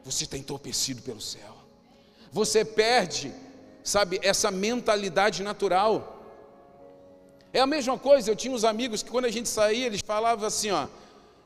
[0.06, 1.58] Você está entorpecido pelo céu,
[2.32, 3.34] você perde,
[3.84, 6.19] sabe, essa mentalidade natural.
[7.52, 10.46] É a mesma coisa, eu tinha uns amigos que quando a gente saía, eles falavam
[10.46, 10.88] assim, ó,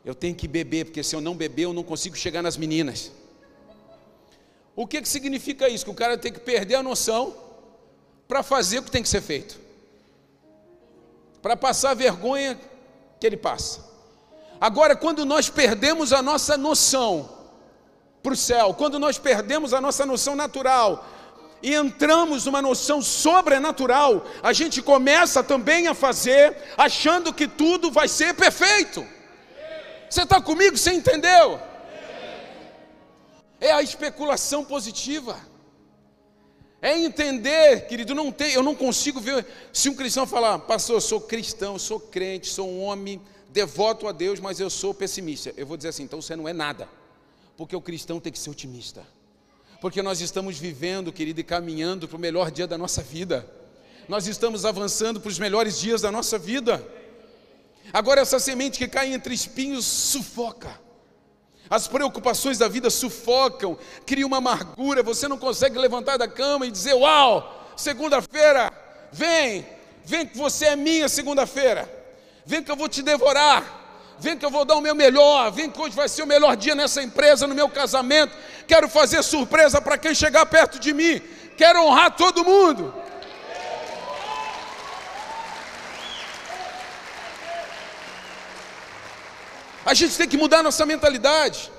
[0.03, 3.11] eu tenho que beber, porque se eu não beber, eu não consigo chegar nas meninas.
[4.75, 5.85] O que, que significa isso?
[5.85, 7.33] Que o cara tem que perder a noção
[8.27, 9.59] para fazer o que tem que ser feito.
[11.41, 12.59] Para passar a vergonha
[13.19, 13.93] que ele passa.
[14.59, 17.29] Agora, quando nós perdemos a nossa noção
[18.21, 21.05] para o céu, quando nós perdemos a nossa noção natural,
[21.63, 28.09] e entramos numa noção sobrenatural, a gente começa também a fazer achando que tudo vai
[28.09, 29.07] ser perfeito.
[30.09, 30.77] Você está comigo?
[30.77, 31.57] Você entendeu?
[33.61, 35.39] É a especulação positiva.
[36.81, 41.01] É entender, querido, não tem, eu não consigo ver se um cristão falar, pastor, eu
[41.01, 45.53] sou cristão, sou crente, sou um homem devoto a Deus, mas eu sou pessimista.
[45.55, 46.89] Eu vou dizer assim, então você não é nada.
[47.55, 49.07] Porque o cristão tem que ser otimista
[49.83, 53.45] porque nós estamos vivendo, querido, e caminhando para o melhor dia da nossa vida.
[54.07, 56.81] Nós estamos avançando para os melhores dias da nossa vida.
[57.91, 60.79] Agora, essa semente que cai entre espinhos sufoca.
[61.69, 65.03] As preocupações da vida sufocam, cria uma amargura.
[65.03, 68.71] Você não consegue levantar da cama e dizer: Uau, segunda-feira,
[69.11, 69.67] vem,
[70.05, 71.93] vem que você é minha segunda-feira,
[72.45, 73.83] vem que eu vou te devorar
[74.19, 76.55] vem que eu vou dar o meu melhor, vem que hoje vai ser o melhor
[76.55, 78.33] dia nessa empresa, no meu casamento.
[78.67, 81.21] Quero fazer surpresa para quem chegar perto de mim.
[81.57, 82.93] Quero honrar todo mundo.
[89.85, 91.71] A gente tem que mudar nossa mentalidade.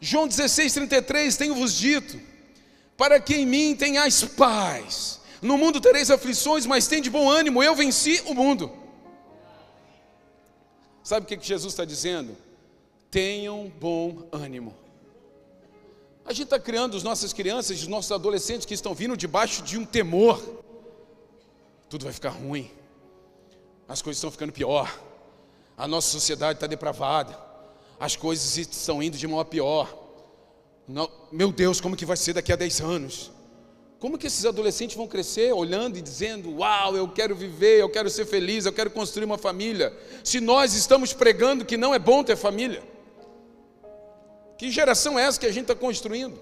[0.00, 2.20] João 16, 33, tenho-vos dito,
[2.96, 5.20] para que em mim tenhais paz.
[5.40, 8.72] No mundo tereis aflições, mas tem de bom ânimo, eu venci o mundo.
[11.04, 12.36] Sabe o que Jesus está dizendo?
[13.10, 14.81] Tenham bom ânimo.
[16.24, 19.76] A gente está criando as nossas crianças, os nossos adolescentes que estão vindo debaixo de
[19.76, 20.40] um temor.
[21.88, 22.70] Tudo vai ficar ruim.
[23.88, 24.90] As coisas estão ficando pior.
[25.76, 27.38] A nossa sociedade está depravada.
[27.98, 29.98] As coisas estão indo de mal a pior.
[30.86, 33.30] Não, meu Deus, como que vai ser daqui a 10 anos?
[33.98, 38.10] Como que esses adolescentes vão crescer olhando e dizendo: Uau, eu quero viver, eu quero
[38.10, 39.96] ser feliz, eu quero construir uma família?
[40.24, 42.82] Se nós estamos pregando que não é bom ter família,
[44.56, 46.40] que geração é essa que a gente está construindo?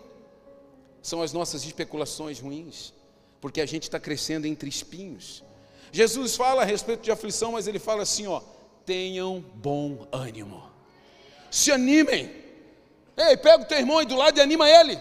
[1.02, 2.92] São as nossas especulações ruins,
[3.40, 5.42] porque a gente está crescendo entre espinhos.
[5.90, 8.40] Jesus fala a respeito de aflição, mas ele fala assim: Ó,
[8.84, 10.70] tenham bom ânimo.
[11.50, 12.38] Se animem.
[13.16, 14.98] Ei, pega o teu irmão aí do lado e anima ele.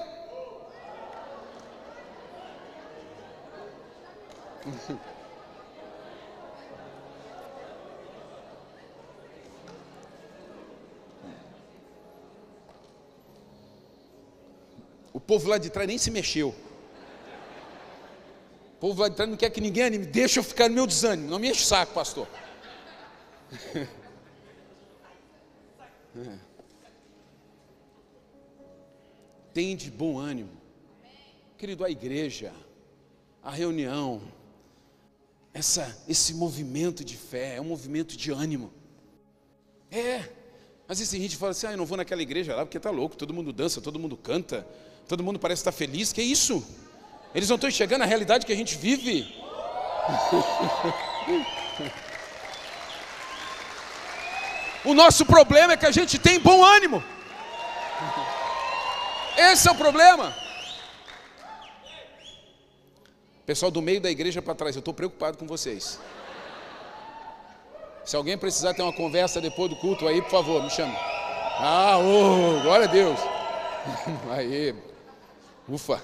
[15.13, 16.53] O povo lá de trás nem se mexeu.
[18.75, 20.05] O povo lá de trás não quer que ninguém anime.
[20.05, 21.29] Deixa eu ficar no meu desânimo.
[21.29, 22.27] Não me enche o saco, pastor.
[23.75, 23.87] É.
[29.53, 30.51] Tem de bom ânimo.
[31.57, 32.53] Querido, a igreja,
[33.43, 34.21] a reunião,
[35.53, 38.71] essa, esse movimento de fé, é um movimento de ânimo.
[39.91, 40.29] É.
[40.87, 42.89] Às vezes a gente fala assim, ah, eu não vou naquela igreja lá porque está
[42.89, 44.65] louco, todo mundo dança, todo mundo canta,
[45.09, 46.13] todo mundo parece estar feliz.
[46.13, 46.63] Que isso?
[47.33, 49.27] Eles não estão enxergando a realidade que a gente vive.
[54.85, 57.03] O nosso problema é que a gente tem bom ânimo.
[59.37, 60.33] Esse é o problema.
[63.45, 65.99] Pessoal do meio da igreja para trás, eu estou preocupado com vocês.
[68.05, 70.95] Se alguém precisar ter uma conversa depois do culto aí, por favor, me chame.
[71.61, 73.19] Ah, oh, glória a Deus.
[74.31, 74.73] Aí,
[75.69, 76.03] ufa,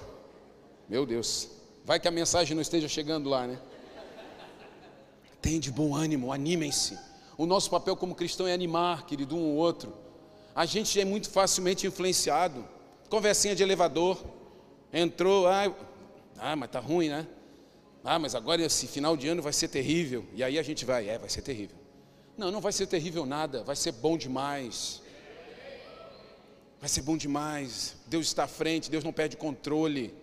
[0.87, 1.49] meu Deus.
[1.83, 3.59] Vai que a mensagem não esteja chegando lá, né?
[5.41, 6.97] Tem de bom ânimo, animem-se.
[7.37, 9.93] O nosso papel como cristão é animar, querido, um ou outro.
[10.55, 12.65] A gente é muito facilmente influenciado.
[13.09, 14.17] Conversinha de elevador.
[14.91, 15.71] Entrou, ah,
[16.37, 17.27] ah mas tá ruim, né?
[18.03, 20.25] Ah, mas agora esse final de ano vai ser terrível.
[20.33, 21.75] E aí a gente vai, é, vai ser terrível.
[22.37, 25.01] Não, não vai ser terrível nada, vai ser bom demais.
[26.85, 27.95] Vai ser bom demais.
[28.05, 30.13] Deus está à frente, Deus não perde controle.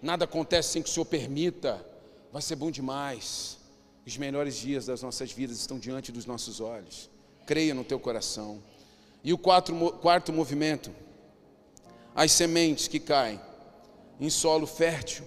[0.00, 1.84] Nada acontece sem que o Senhor permita.
[2.32, 3.58] Vai ser bom demais.
[4.06, 7.10] Os melhores dias das nossas vidas estão diante dos nossos olhos.
[7.44, 8.62] Creia no teu coração.
[9.24, 10.92] E o quarto, quarto movimento,
[12.14, 13.40] as sementes que caem
[14.20, 15.24] em solo fértil.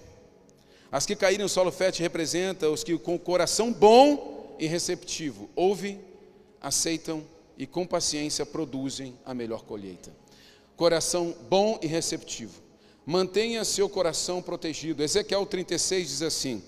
[0.90, 5.50] As que caíram em solo fértil representam os que com o coração bom e receptivo
[5.54, 6.00] ouvem,
[6.58, 7.22] aceitam
[7.58, 10.10] e com paciência produzem a melhor colheita.
[10.78, 12.62] Coração bom e receptivo.
[13.04, 15.02] Mantenha seu coração protegido.
[15.02, 16.62] Ezequiel 36 diz assim: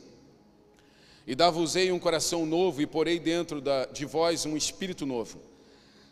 [1.31, 5.38] e dar-vos-ei um coração novo, e porei dentro da, de vós um espírito novo.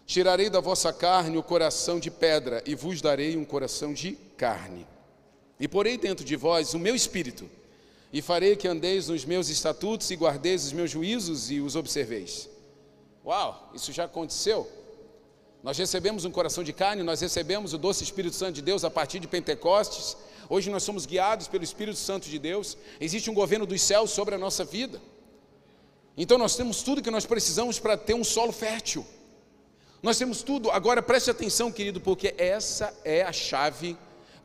[0.07, 4.87] Tirarei da vossa carne o coração de pedra, e vos darei um coração de carne.
[5.59, 7.51] E porei dentro de vós o meu espírito,
[8.13, 12.49] e farei que andeis nos meus estatutos, e guardeis os meus juízos, e os observeis.
[13.27, 14.71] Uau, isso já aconteceu?
[15.63, 18.91] Nós recebemos um coração de carne, nós recebemos o doce Espírito Santo de Deus a
[18.91, 20.17] partir de Pentecostes,
[20.51, 22.79] Hoje nós somos guiados pelo Espírito Santo de Deus.
[22.99, 25.01] Existe um governo dos céus sobre a nossa vida.
[26.17, 29.05] Então nós temos tudo que nós precisamos para ter um solo fértil.
[30.03, 30.71] Nós temos tudo.
[30.71, 33.97] Agora preste atenção, querido, porque essa é a chave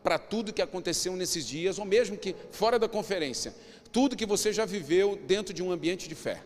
[0.04, 3.56] para tudo que aconteceu nesses dias, ou mesmo que fora da conferência.
[3.90, 6.44] Tudo que você já viveu dentro de um ambiente de fé.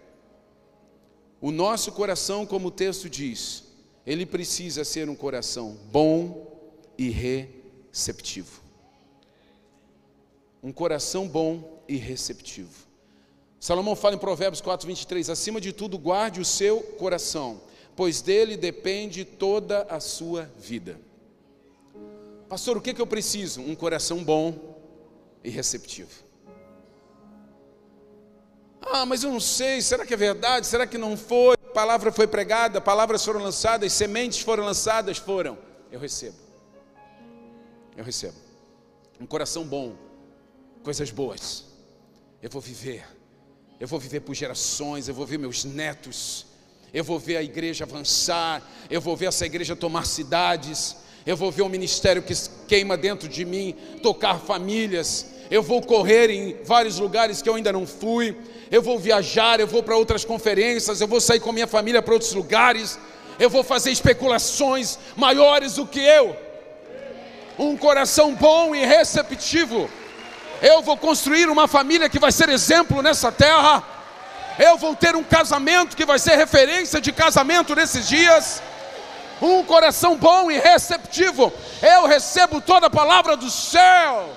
[1.42, 3.64] O nosso coração, como o texto diz,
[4.08, 6.48] ele precisa ser um coração bom
[6.98, 8.66] e receptivo
[10.68, 12.88] um coração bom e receptivo.
[13.60, 17.62] Salomão fala em Provérbios 4, 23: acima de tudo, guarde o seu coração,
[17.96, 21.00] pois dele depende toda a sua vida.
[22.50, 23.62] Pastor, o que, que eu preciso?
[23.62, 24.78] Um coração bom
[25.44, 26.28] e receptivo.
[28.82, 30.66] Ah, mas eu não sei, será que é verdade?
[30.66, 31.57] Será que não foi?
[31.78, 35.56] Palavra foi pregada, palavras foram lançadas, sementes foram lançadas, foram.
[35.92, 36.36] Eu recebo.
[37.96, 38.34] Eu recebo.
[39.22, 39.96] Um coração bom
[40.82, 41.66] coisas boas.
[42.42, 43.06] Eu vou viver.
[43.80, 46.48] Eu vou viver por gerações, eu vou ver meus netos.
[46.92, 50.96] Eu vou ver a igreja avançar, eu vou ver essa igreja tomar cidades,
[51.28, 52.34] eu vou ver o ministério que
[52.68, 55.28] queima dentro de mim, tocar famílias.
[55.50, 58.36] Eu vou correr em vários lugares que eu ainda não fui.
[58.70, 62.14] Eu vou viajar, eu vou para outras conferências, eu vou sair com minha família para
[62.14, 63.00] outros lugares.
[63.40, 66.36] Eu vou fazer especulações maiores do que eu.
[67.58, 69.90] Um coração bom e receptivo
[70.62, 73.84] eu vou construir uma família que vai ser exemplo nessa terra.
[74.58, 78.62] Eu vou ter um casamento que vai ser referência de casamento nesses dias.
[79.40, 81.54] Um coração bom e receptivo.
[81.82, 84.30] Eu recebo toda a palavra do céu.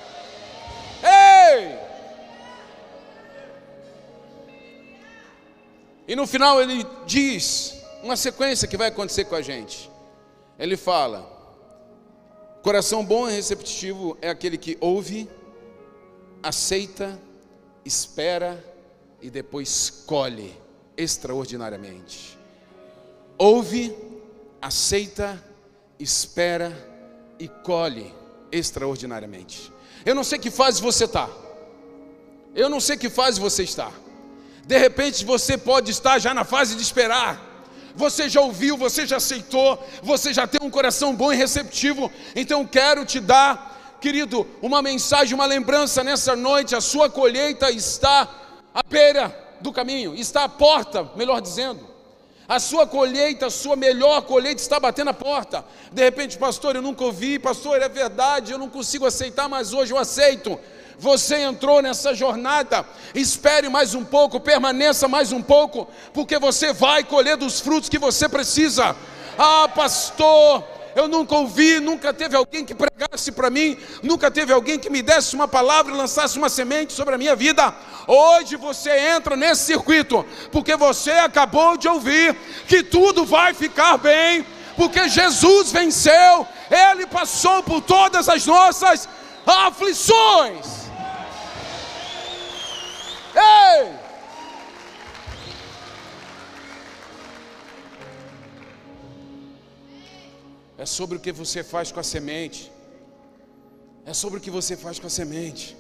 [1.02, 1.78] Ei!
[6.08, 9.90] E no final ele diz uma sequência que vai acontecer com a gente.
[10.58, 11.24] Ele fala:
[12.62, 15.28] coração bom e receptivo é aquele que ouve
[16.42, 17.18] aceita,
[17.84, 18.62] espera
[19.20, 20.56] e depois colhe
[20.96, 22.38] extraordinariamente.
[23.38, 23.96] ouve,
[24.60, 25.42] aceita,
[25.98, 26.72] espera
[27.38, 28.14] e colhe
[28.52, 29.72] extraordinariamente.
[30.04, 31.28] Eu não sei que fase você está.
[32.54, 33.90] Eu não sei que fase você está.
[34.66, 37.48] De repente você pode estar já na fase de esperar.
[37.94, 42.10] Você já ouviu, você já aceitou, você já tem um coração bom e receptivo.
[42.34, 46.74] Então quero te dar, querido, uma mensagem, uma lembrança nessa noite.
[46.74, 48.28] A sua colheita está
[48.72, 51.89] à beira do caminho, está à porta, melhor dizendo.
[52.50, 55.64] A sua colheita, a sua melhor colheita está batendo a porta.
[55.92, 59.92] De repente, pastor, eu nunca ouvi, pastor, é verdade, eu não consigo aceitar, mas hoje
[59.92, 60.58] eu aceito.
[60.98, 62.84] Você entrou nessa jornada,
[63.14, 68.00] espere mais um pouco, permaneça mais um pouco, porque você vai colher dos frutos que
[68.00, 68.96] você precisa.
[69.38, 74.78] Ah, pastor, eu nunca ouvi, nunca teve alguém que pregasse para mim, nunca teve alguém
[74.78, 77.74] que me desse uma palavra e lançasse uma semente sobre a minha vida.
[78.06, 82.34] Hoje você entra nesse circuito, porque você acabou de ouvir
[82.66, 84.44] que tudo vai ficar bem,
[84.76, 89.08] porque Jesus venceu, Ele passou por todas as nossas
[89.46, 90.66] aflições.
[93.34, 93.99] Ei!
[100.80, 102.72] É sobre o que você faz com a semente.
[104.06, 105.76] É sobre o que você faz com a semente.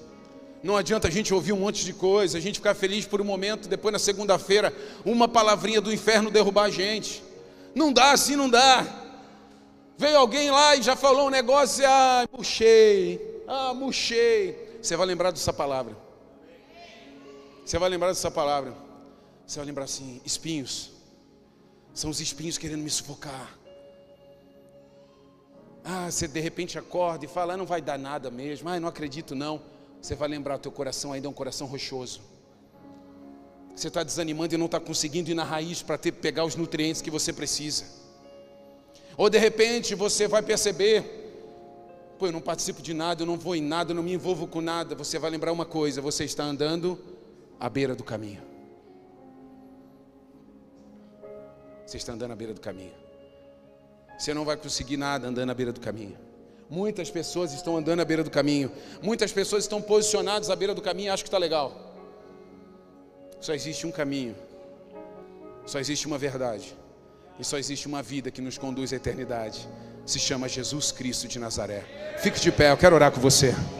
[0.62, 3.24] Não adianta a gente ouvir um monte de coisa, a gente ficar feliz por um
[3.24, 7.24] momento, depois na segunda-feira, uma palavrinha do inferno derrubar a gente.
[7.74, 8.86] Não dá assim, não dá.
[9.96, 14.78] Veio alguém lá e já falou um negócio, e, ah, murchei, ah, murchei.
[14.82, 15.96] Você vai lembrar dessa palavra.
[17.64, 18.74] Você vai lembrar dessa palavra.
[19.46, 20.90] Você vai lembrar assim: espinhos.
[21.94, 23.59] São os espinhos querendo me sufocar.
[25.84, 28.68] Ah, você de repente acorda e fala: ah, não vai dar nada mesmo.
[28.68, 29.60] Ah, não acredito não
[30.00, 32.22] você vai lembrar, o teu coração ainda é um coração rochoso.
[33.74, 37.10] Você está desanimando e não está conseguindo ir na raiz para pegar os nutrientes que
[37.10, 37.84] você precisa.
[39.16, 41.04] Ou de repente você vai perceber,
[42.18, 44.46] pô, eu não participo de nada, eu não vou em nada, eu não me envolvo
[44.46, 44.94] com nada.
[44.94, 46.98] Você vai lembrar uma coisa: você está andando
[47.58, 48.42] à beira do caminho.
[51.86, 52.94] Você está andando à beira do caminho.
[54.20, 56.14] Você não vai conseguir nada andando à beira do caminho.
[56.68, 58.70] Muitas pessoas estão andando à beira do caminho.
[59.00, 61.96] Muitas pessoas estão posicionadas à beira do caminho e acham que está legal.
[63.40, 64.36] Só existe um caminho.
[65.64, 66.76] Só existe uma verdade.
[67.38, 69.66] E só existe uma vida que nos conduz à eternidade.
[70.04, 71.82] Se chama Jesus Cristo de Nazaré.
[72.18, 73.52] Fique de pé, eu quero orar com você.
[73.52, 73.79] você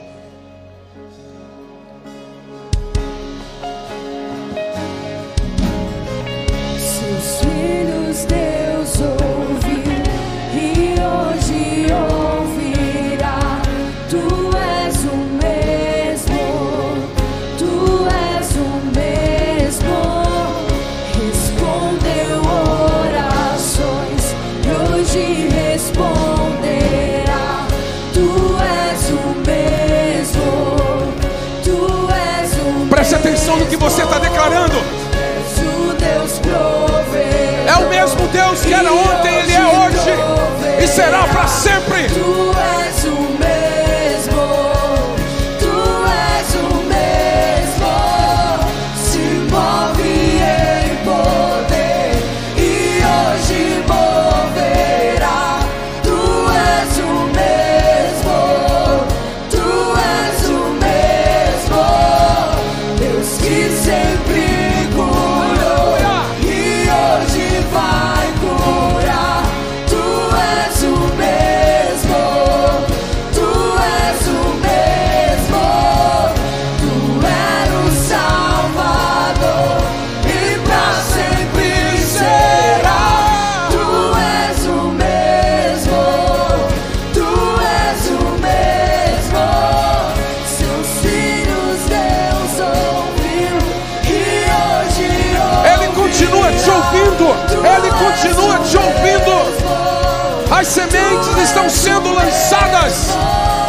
[100.71, 103.11] sementes estão sendo lançadas.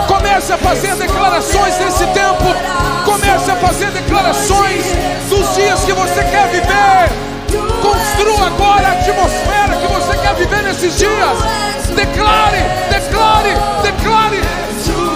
[0.08, 2.45] Comece a fazer declarações nesse tempo.
[3.06, 4.86] Comece a fazer declarações
[5.28, 7.10] dos dias que você quer viver.
[7.82, 11.38] Construa agora a atmosfera que você quer viver nesses dias.
[11.95, 12.60] Declare,
[12.91, 15.11] declare, declare.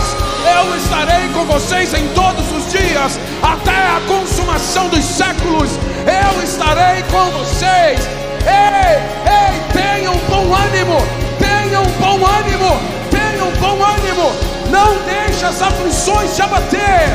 [0.00, 0.16] Dias.
[0.44, 5.70] Eu estarei com vocês em todos os dias, até a consumação dos séculos.
[6.06, 8.00] Eu estarei com vocês.
[8.46, 8.96] Ei,
[9.26, 10.96] ei, tenham bom ânimo,
[11.38, 12.80] tenham bom ânimo,
[13.10, 14.32] tenham bom ânimo.
[14.70, 17.08] Não deixe as aflições te abater.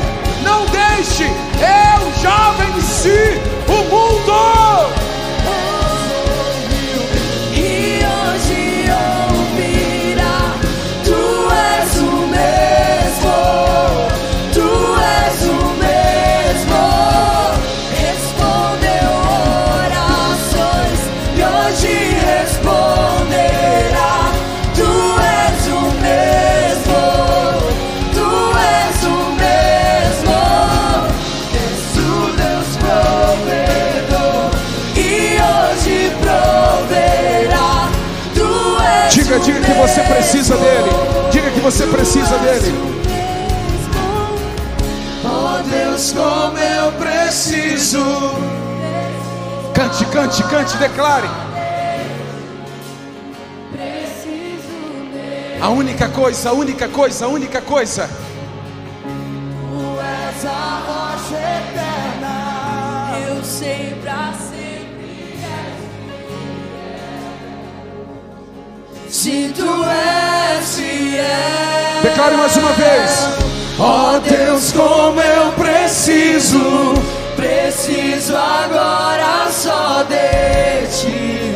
[0.43, 1.23] Não deixe.
[1.23, 5.14] Eu já venci o mundo.
[40.25, 40.89] Precisa dele.
[41.31, 42.73] Diga que você precisa dele.
[45.23, 48.03] Oh Deus, como eu preciso.
[49.73, 51.29] Cante, cante, cante, declare.
[55.61, 58.09] A única coisa, a única coisa, a única coisa.
[69.25, 72.01] Se tu és fiel.
[72.03, 73.27] Declare mais uma vez.
[73.79, 76.93] Ó oh Deus, como eu preciso,
[77.35, 81.55] preciso agora só de ti.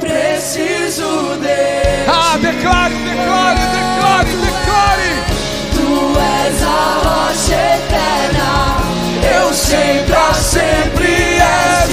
[0.00, 5.10] Preciso de Ah, declare, declare, declare, declare.
[5.74, 8.78] Tu és a rocha eterna.
[9.36, 11.83] Eu sei pra sempre és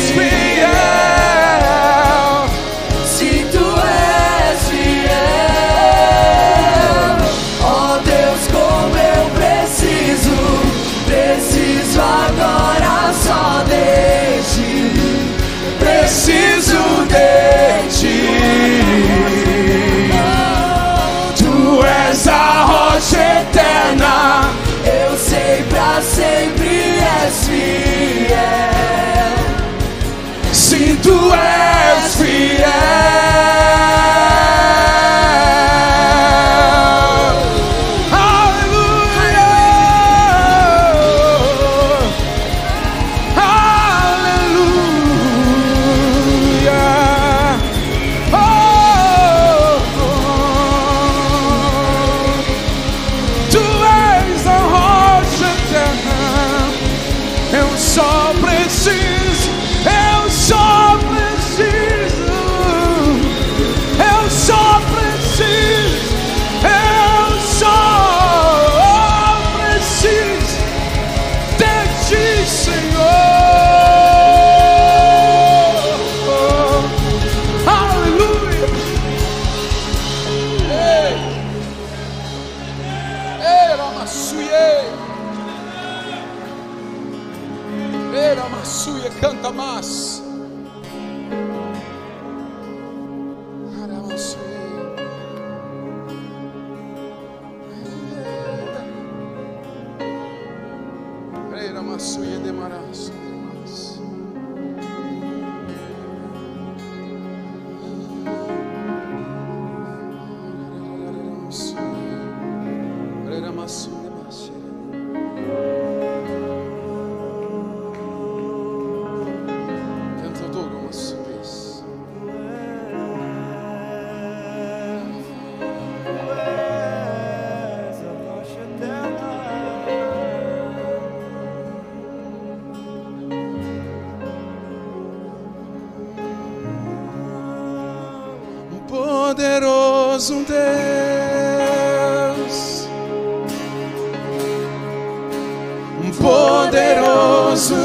[147.52, 147.76] poderoso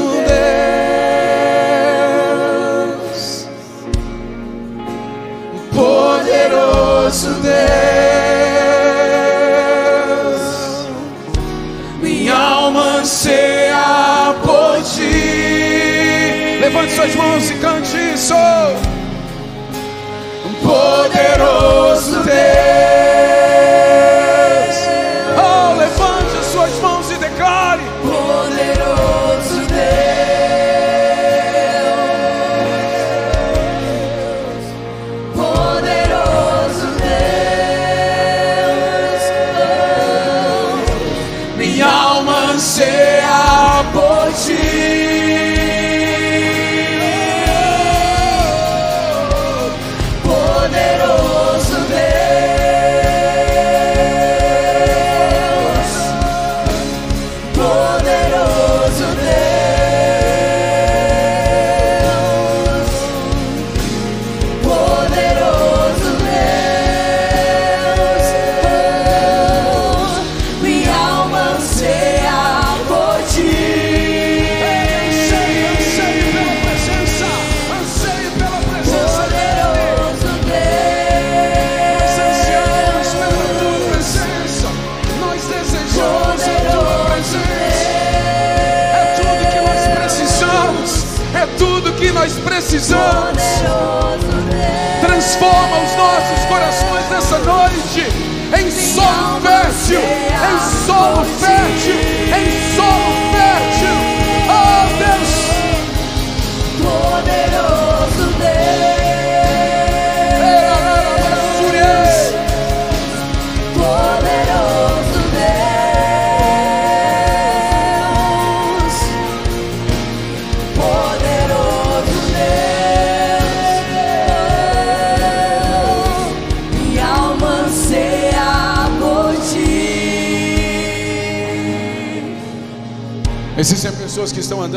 [3.03, 3.47] Deus,
[5.73, 7.57] poderoso Deus,
[12.01, 16.59] minha alma anseia por ti.
[16.61, 18.33] Levante suas mãos e cante isso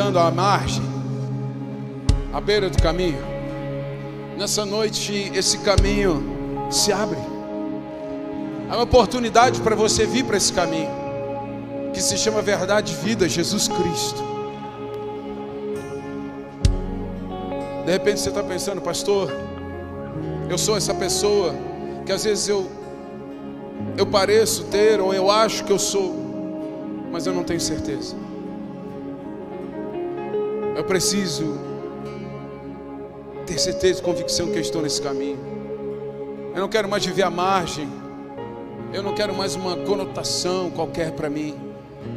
[0.00, 0.82] andando à margem,
[2.32, 3.18] à beira do caminho.
[4.38, 7.18] Nessa noite, esse caminho se abre.
[8.70, 10.88] Há uma oportunidade para você vir para esse caminho,
[11.92, 14.22] que se chama Verdade e Vida, Jesus Cristo.
[17.84, 19.30] De repente você está pensando, pastor,
[20.48, 21.54] eu sou essa pessoa
[22.06, 22.70] que às vezes eu,
[23.98, 26.14] eu pareço ter, ou eu acho que eu sou,
[27.12, 28.29] mas eu não tenho certeza.
[30.80, 31.58] Eu preciso
[33.44, 35.38] ter certeza e convicção que eu estou nesse caminho.
[36.54, 37.86] Eu não quero mais viver à margem.
[38.90, 41.54] Eu não quero mais uma conotação qualquer para mim.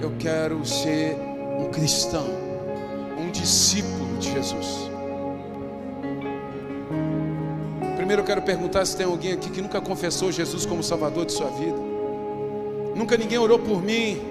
[0.02, 1.18] Eu quero ser
[1.60, 2.26] um cristão,
[3.20, 4.90] um discípulo de Jesus.
[7.98, 11.34] Primeiro eu quero perguntar se tem alguém aqui que nunca confessou Jesus como Salvador de
[11.34, 11.78] sua vida.
[12.96, 14.22] Nunca ninguém orou por mim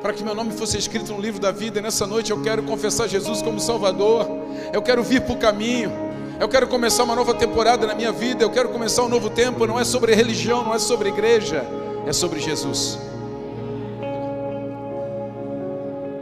[0.00, 1.78] para que meu nome fosse escrito no livro da vida.
[1.78, 4.28] E nessa noite eu quero confessar Jesus como Salvador.
[4.72, 5.90] Eu quero vir para o caminho.
[6.38, 8.44] Eu quero começar uma nova temporada na minha vida.
[8.44, 9.66] Eu quero começar um novo tempo.
[9.66, 11.64] Não é sobre religião, não é sobre igreja,
[12.06, 12.98] é sobre Jesus.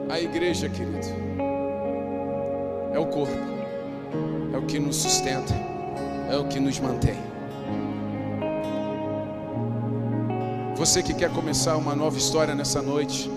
[0.08, 1.06] A igreja, querido,
[2.94, 3.36] é o corpo,
[4.54, 5.52] é o que nos sustenta,
[6.30, 7.18] é o que nos mantém.
[10.76, 13.30] Você que quer começar uma nova história nessa noite,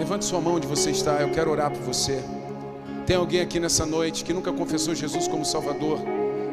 [0.00, 2.24] levante sua mão onde você está, eu quero orar por você.
[3.04, 5.98] Tem alguém aqui nessa noite que nunca confessou Jesus como Salvador,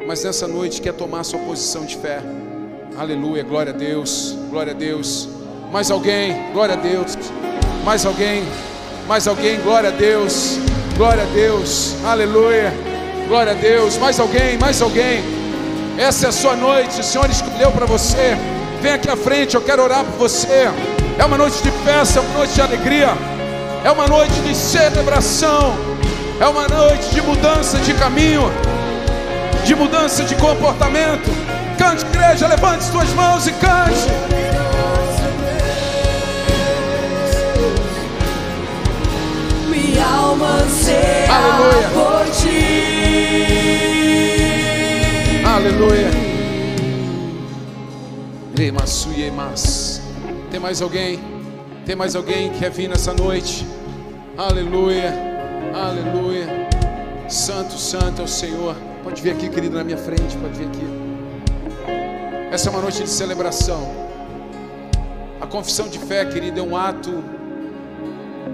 [0.06, 2.20] mas nessa noite quer tomar sua posição de fé.
[2.98, 5.30] Aleluia, glória a Deus, glória a Deus.
[5.72, 7.16] Mais alguém, glória a Deus.
[7.86, 8.42] Mais alguém,
[9.06, 10.58] mais alguém, glória a Deus,
[10.98, 12.70] glória a Deus, aleluia,
[13.28, 13.96] glória a Deus.
[13.96, 15.22] Mais alguém, mais alguém.
[15.96, 18.36] Essa é a sua noite, o Senhor escolheu para você.
[18.82, 20.68] Vem aqui à frente, eu quero orar por você.
[21.18, 23.08] É uma noite de festa, é uma noite de alegria,
[23.84, 25.74] é uma noite de celebração,
[26.40, 28.42] é uma noite de mudança de caminho,
[29.64, 31.30] de mudança de comportamento.
[31.78, 34.08] Cante, igreja, levante suas mãos e cante.
[39.68, 41.88] Minha alma anseia Aleluia.
[41.94, 42.48] por ti.
[45.46, 46.10] Aleluia.
[48.56, 50.02] Remassuiemas.
[50.50, 51.37] Tem mais alguém?
[51.88, 53.66] Tem mais alguém que quer vir nessa noite?
[54.36, 55.10] Aleluia.
[55.74, 56.46] Aleluia.
[57.30, 58.76] Santo, santo é o Senhor.
[59.02, 60.36] Pode vir aqui, querido, na minha frente.
[60.36, 60.84] Pode vir aqui.
[62.52, 63.90] Essa é uma noite de celebração.
[65.40, 67.24] A confissão de fé, querido, é um ato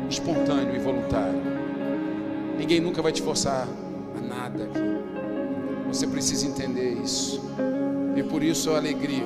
[0.09, 1.43] espontâneo e voluntário.
[2.57, 3.67] Ninguém nunca vai te forçar
[4.17, 5.89] a nada aqui.
[5.89, 7.43] Você precisa entender isso.
[8.15, 9.25] E por isso a alegria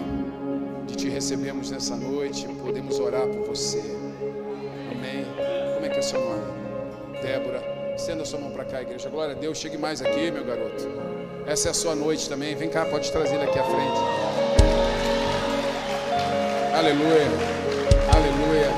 [0.87, 3.98] de te recebermos nessa noite, podemos orar por você.
[5.99, 6.45] Que seu nome?
[7.21, 7.61] Débora.
[7.97, 9.09] Estenda sua mão para cá, igreja.
[9.09, 9.59] Glória a Deus.
[9.59, 10.89] Chegue mais aqui, meu garoto.
[11.45, 12.55] Essa é a sua noite também.
[12.55, 13.99] Vem cá, pode trazer ele aqui à frente.
[16.73, 17.27] Aleluia.
[18.15, 18.71] Aleluia.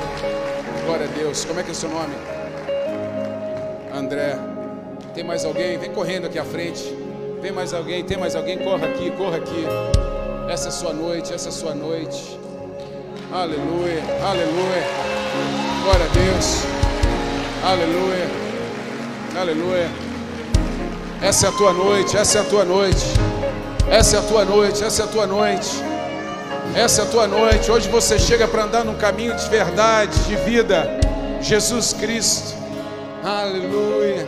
[0.83, 1.45] Glória a Deus.
[1.45, 2.15] Como é que é o seu nome?
[3.93, 4.35] André.
[5.13, 5.77] Tem mais alguém?
[5.77, 6.83] Vem correndo aqui à frente.
[7.39, 8.03] Vem mais alguém?
[8.03, 8.57] Tem mais alguém?
[8.57, 9.63] Corra aqui, corra aqui.
[10.49, 12.39] Essa é a sua noite, essa é a sua noite.
[13.31, 14.83] Aleluia, aleluia.
[15.83, 16.70] Glória a Deus.
[17.63, 18.27] Aleluia,
[19.39, 19.87] aleluia.
[21.21, 23.05] Essa é a tua noite, essa é a tua noite.
[23.87, 25.69] Essa é a tua noite, essa é a tua noite.
[26.73, 27.69] Essa é a tua noite.
[27.69, 30.89] Hoje você chega para andar num caminho de verdade, de vida.
[31.39, 32.57] Jesus Cristo.
[33.23, 34.27] Aleluia.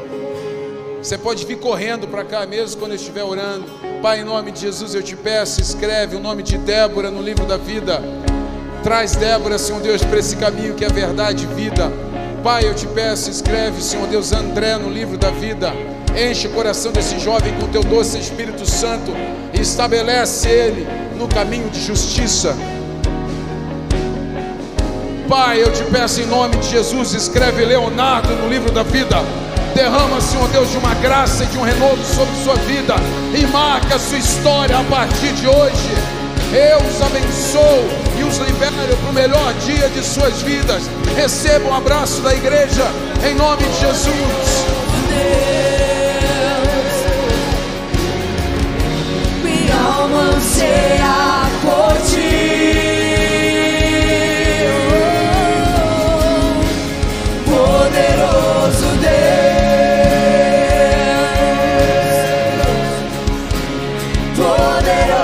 [1.01, 3.65] Você pode vir correndo para cá mesmo quando eu estiver orando.
[3.99, 7.47] Pai, em nome de Jesus, eu te peço, escreve o nome de Débora no livro
[7.47, 7.99] da vida.
[8.83, 11.91] Traz Débora, Senhor Deus, para esse caminho que é verdade e vida.
[12.43, 15.71] Pai, eu te peço, escreve, Senhor Deus, André no livro da vida.
[16.13, 19.13] Enche o coração desse jovem com teu doce Espírito Santo
[19.53, 20.85] e estabelece ele
[21.17, 22.53] no caminho de justiça.
[25.29, 29.23] Pai, eu te peço em nome de Jesus, escreve Leonardo no livro da vida.
[29.73, 32.95] Derrama, Senhor Deus, de uma graça e de um renovo sobre sua vida
[33.33, 36.22] e marca sua história a partir de hoje.
[36.53, 40.83] Eu os abençoo e os libero para o melhor dia de suas vidas.
[41.15, 42.85] Receba um abraço da igreja
[43.27, 44.13] em nome de Jesus.
[45.09, 45.33] Deus,
[49.43, 50.39] minha alma
[51.63, 52.53] por ti.
[57.47, 59.23] Poderoso Deus,
[64.35, 65.22] poderoso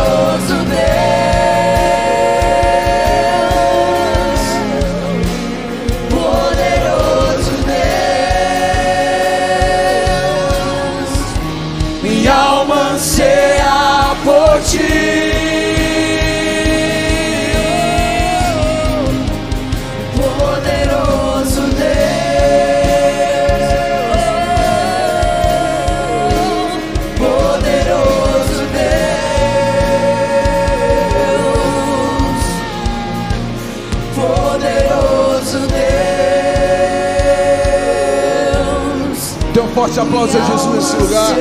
[40.00, 41.36] forte aplauso a Jesus nesse lugar.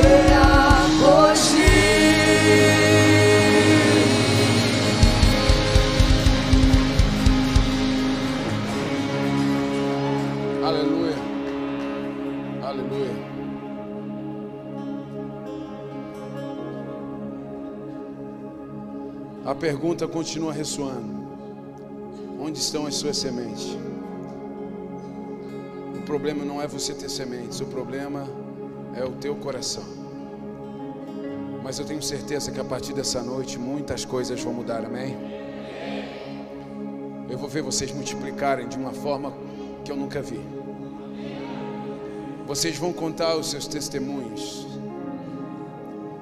[10.65, 11.15] Aleluia.
[12.63, 13.29] Aleluia.
[19.45, 21.19] A pergunta continua ressoando.
[22.41, 23.77] Onde estão as suas sementes?
[25.97, 28.27] O problema não é você ter sementes, o problema
[29.09, 29.83] o teu coração.
[31.63, 35.15] Mas eu tenho certeza que a partir dessa noite muitas coisas vão mudar, amém?
[37.29, 39.33] Eu vou ver vocês multiplicarem de uma forma
[39.83, 40.39] que eu nunca vi.
[42.47, 44.65] Vocês vão contar os seus testemunhos.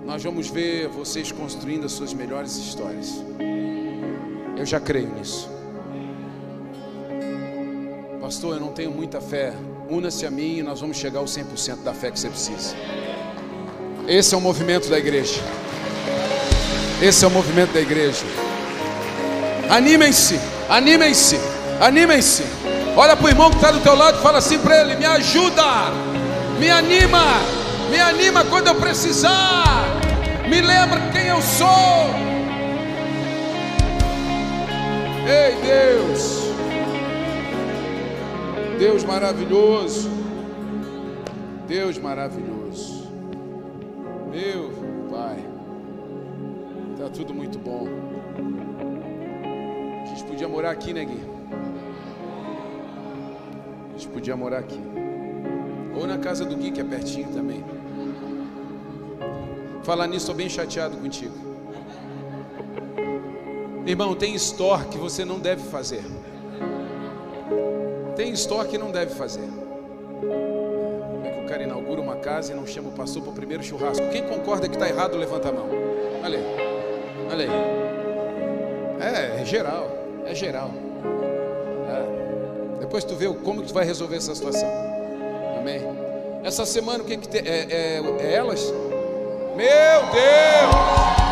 [0.06, 3.24] Nós vamos ver vocês construindo as suas melhores histórias.
[4.58, 5.50] Eu já creio nisso.
[8.20, 9.54] Pastor, eu não tenho muita fé.
[9.90, 12.76] Una-se a mim e nós vamos chegar ao 100% da fé que você precisa.
[14.06, 15.42] Esse é o movimento da igreja.
[17.02, 18.26] Esse é o movimento da igreja.
[19.70, 21.40] Animem-se, animem-se,
[21.80, 22.44] animem-se.
[22.98, 25.06] Olha para o irmão que está do teu lado e fala assim para ele: me
[25.06, 25.64] ajuda,
[26.60, 27.24] me anima,
[27.90, 29.86] me anima quando eu precisar,
[30.50, 32.28] me lembra quem eu sou.
[35.28, 36.47] Ei Deus,
[38.78, 40.08] Deus maravilhoso,
[41.68, 43.08] Deus maravilhoso,
[44.32, 44.72] meu
[45.10, 45.44] Pai,
[46.94, 47.88] está tudo muito bom.
[50.04, 51.20] A gente podia morar aqui, né, Gui?
[53.90, 54.80] A gente podia morar aqui.
[56.00, 57.66] Ou na casa do Gui, que é pertinho também.
[59.82, 61.34] Falar nisso, estou bem chateado contigo.
[63.88, 66.04] Irmão, tem store que você não deve fazer.
[68.18, 69.48] Tem store que não deve fazer.
[70.20, 73.36] Como é que o cara inaugura uma casa e não chama o pastor para o
[73.36, 74.10] primeiro churrasco?
[74.10, 75.70] Quem concorda que está errado, levanta a mão.
[76.24, 76.46] Olha aí.
[77.32, 79.38] Olha aí.
[79.38, 79.88] É, é geral.
[80.26, 80.72] É geral.
[81.88, 82.80] É.
[82.80, 84.68] Depois tu vê como que tu vai resolver essa situação.
[85.60, 85.82] Amém.
[86.44, 87.42] Essa semana o que, que tem?
[87.42, 88.74] É, é, é elas?
[89.56, 91.27] Meu Deus!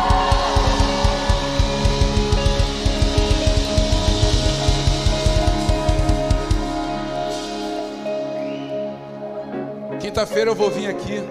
[10.16, 11.22] Quinta-feira eu vou vir aqui.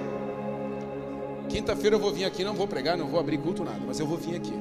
[1.49, 4.05] Quinta-feira eu vou vir aqui, não vou pregar, não vou abrir culto nada, mas eu
[4.05, 4.53] vou vir aqui.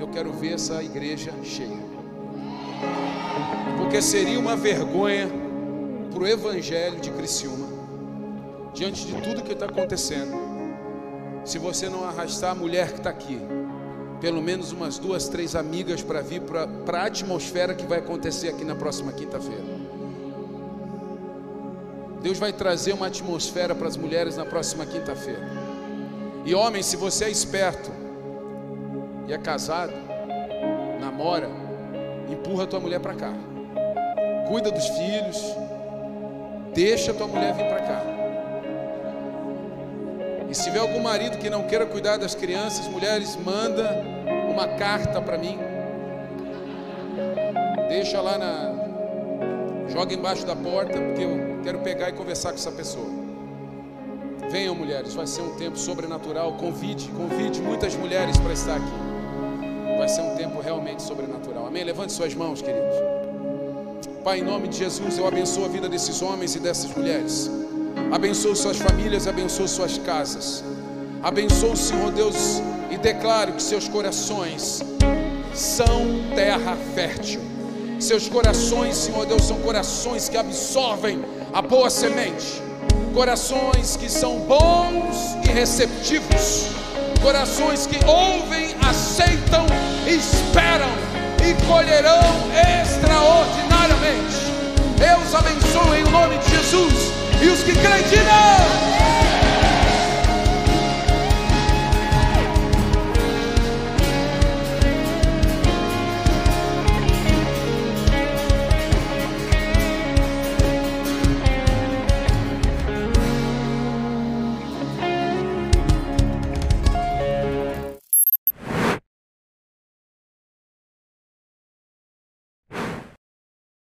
[0.00, 1.78] Eu quero ver essa igreja cheia.
[3.76, 5.28] Porque seria uma vergonha
[6.10, 7.68] para o evangelho de Criciúma,
[8.74, 10.36] diante de tudo que está acontecendo,
[11.44, 13.40] se você não arrastar a mulher que está aqui,
[14.20, 16.66] pelo menos umas duas, três amigas para vir para
[17.02, 19.87] a atmosfera que vai acontecer aqui na próxima quinta-feira.
[22.22, 25.40] Deus vai trazer uma atmosfera para as mulheres na próxima quinta-feira.
[26.44, 27.90] E homem, se você é esperto
[29.26, 29.92] e é casado,
[31.00, 31.48] namora,
[32.28, 33.32] empurra tua mulher para cá.
[34.48, 35.42] Cuida dos filhos,
[36.74, 38.02] deixa tua mulher vir para cá.
[40.50, 44.02] E se tiver algum marido que não queira cuidar das crianças, mulheres, manda
[44.50, 45.58] uma carta para mim.
[47.88, 48.78] Deixa lá na.
[49.88, 53.10] Joga embaixo da porta, porque eu quero pegar e conversar com essa pessoa.
[54.50, 56.54] Venham, mulheres, vai ser um tempo sobrenatural.
[56.54, 59.98] Convide, convide muitas mulheres para estar aqui.
[59.98, 61.66] Vai ser um tempo realmente sobrenatural.
[61.66, 61.84] Amém?
[61.84, 62.96] Levante suas mãos, queridos.
[64.24, 67.50] Pai, em nome de Jesus, eu abençoo a vida desses homens e dessas mulheres.
[68.10, 70.64] Abençoa suas famílias, abençoa suas casas.
[71.22, 74.82] Abençoa o Senhor Deus e declaro que seus corações
[75.52, 76.00] são
[76.34, 77.42] terra fértil.
[78.00, 81.22] Seus corações, Senhor Deus, são corações que absorvem
[81.52, 82.62] a boa semente,
[83.14, 86.68] corações que são bons e receptivos,
[87.22, 89.66] corações que ouvem, aceitam,
[90.06, 90.90] esperam
[91.42, 92.20] e colherão
[92.82, 94.48] extraordinariamente.
[94.98, 99.47] Deus abençoe em nome de Jesus e os que creem dirão.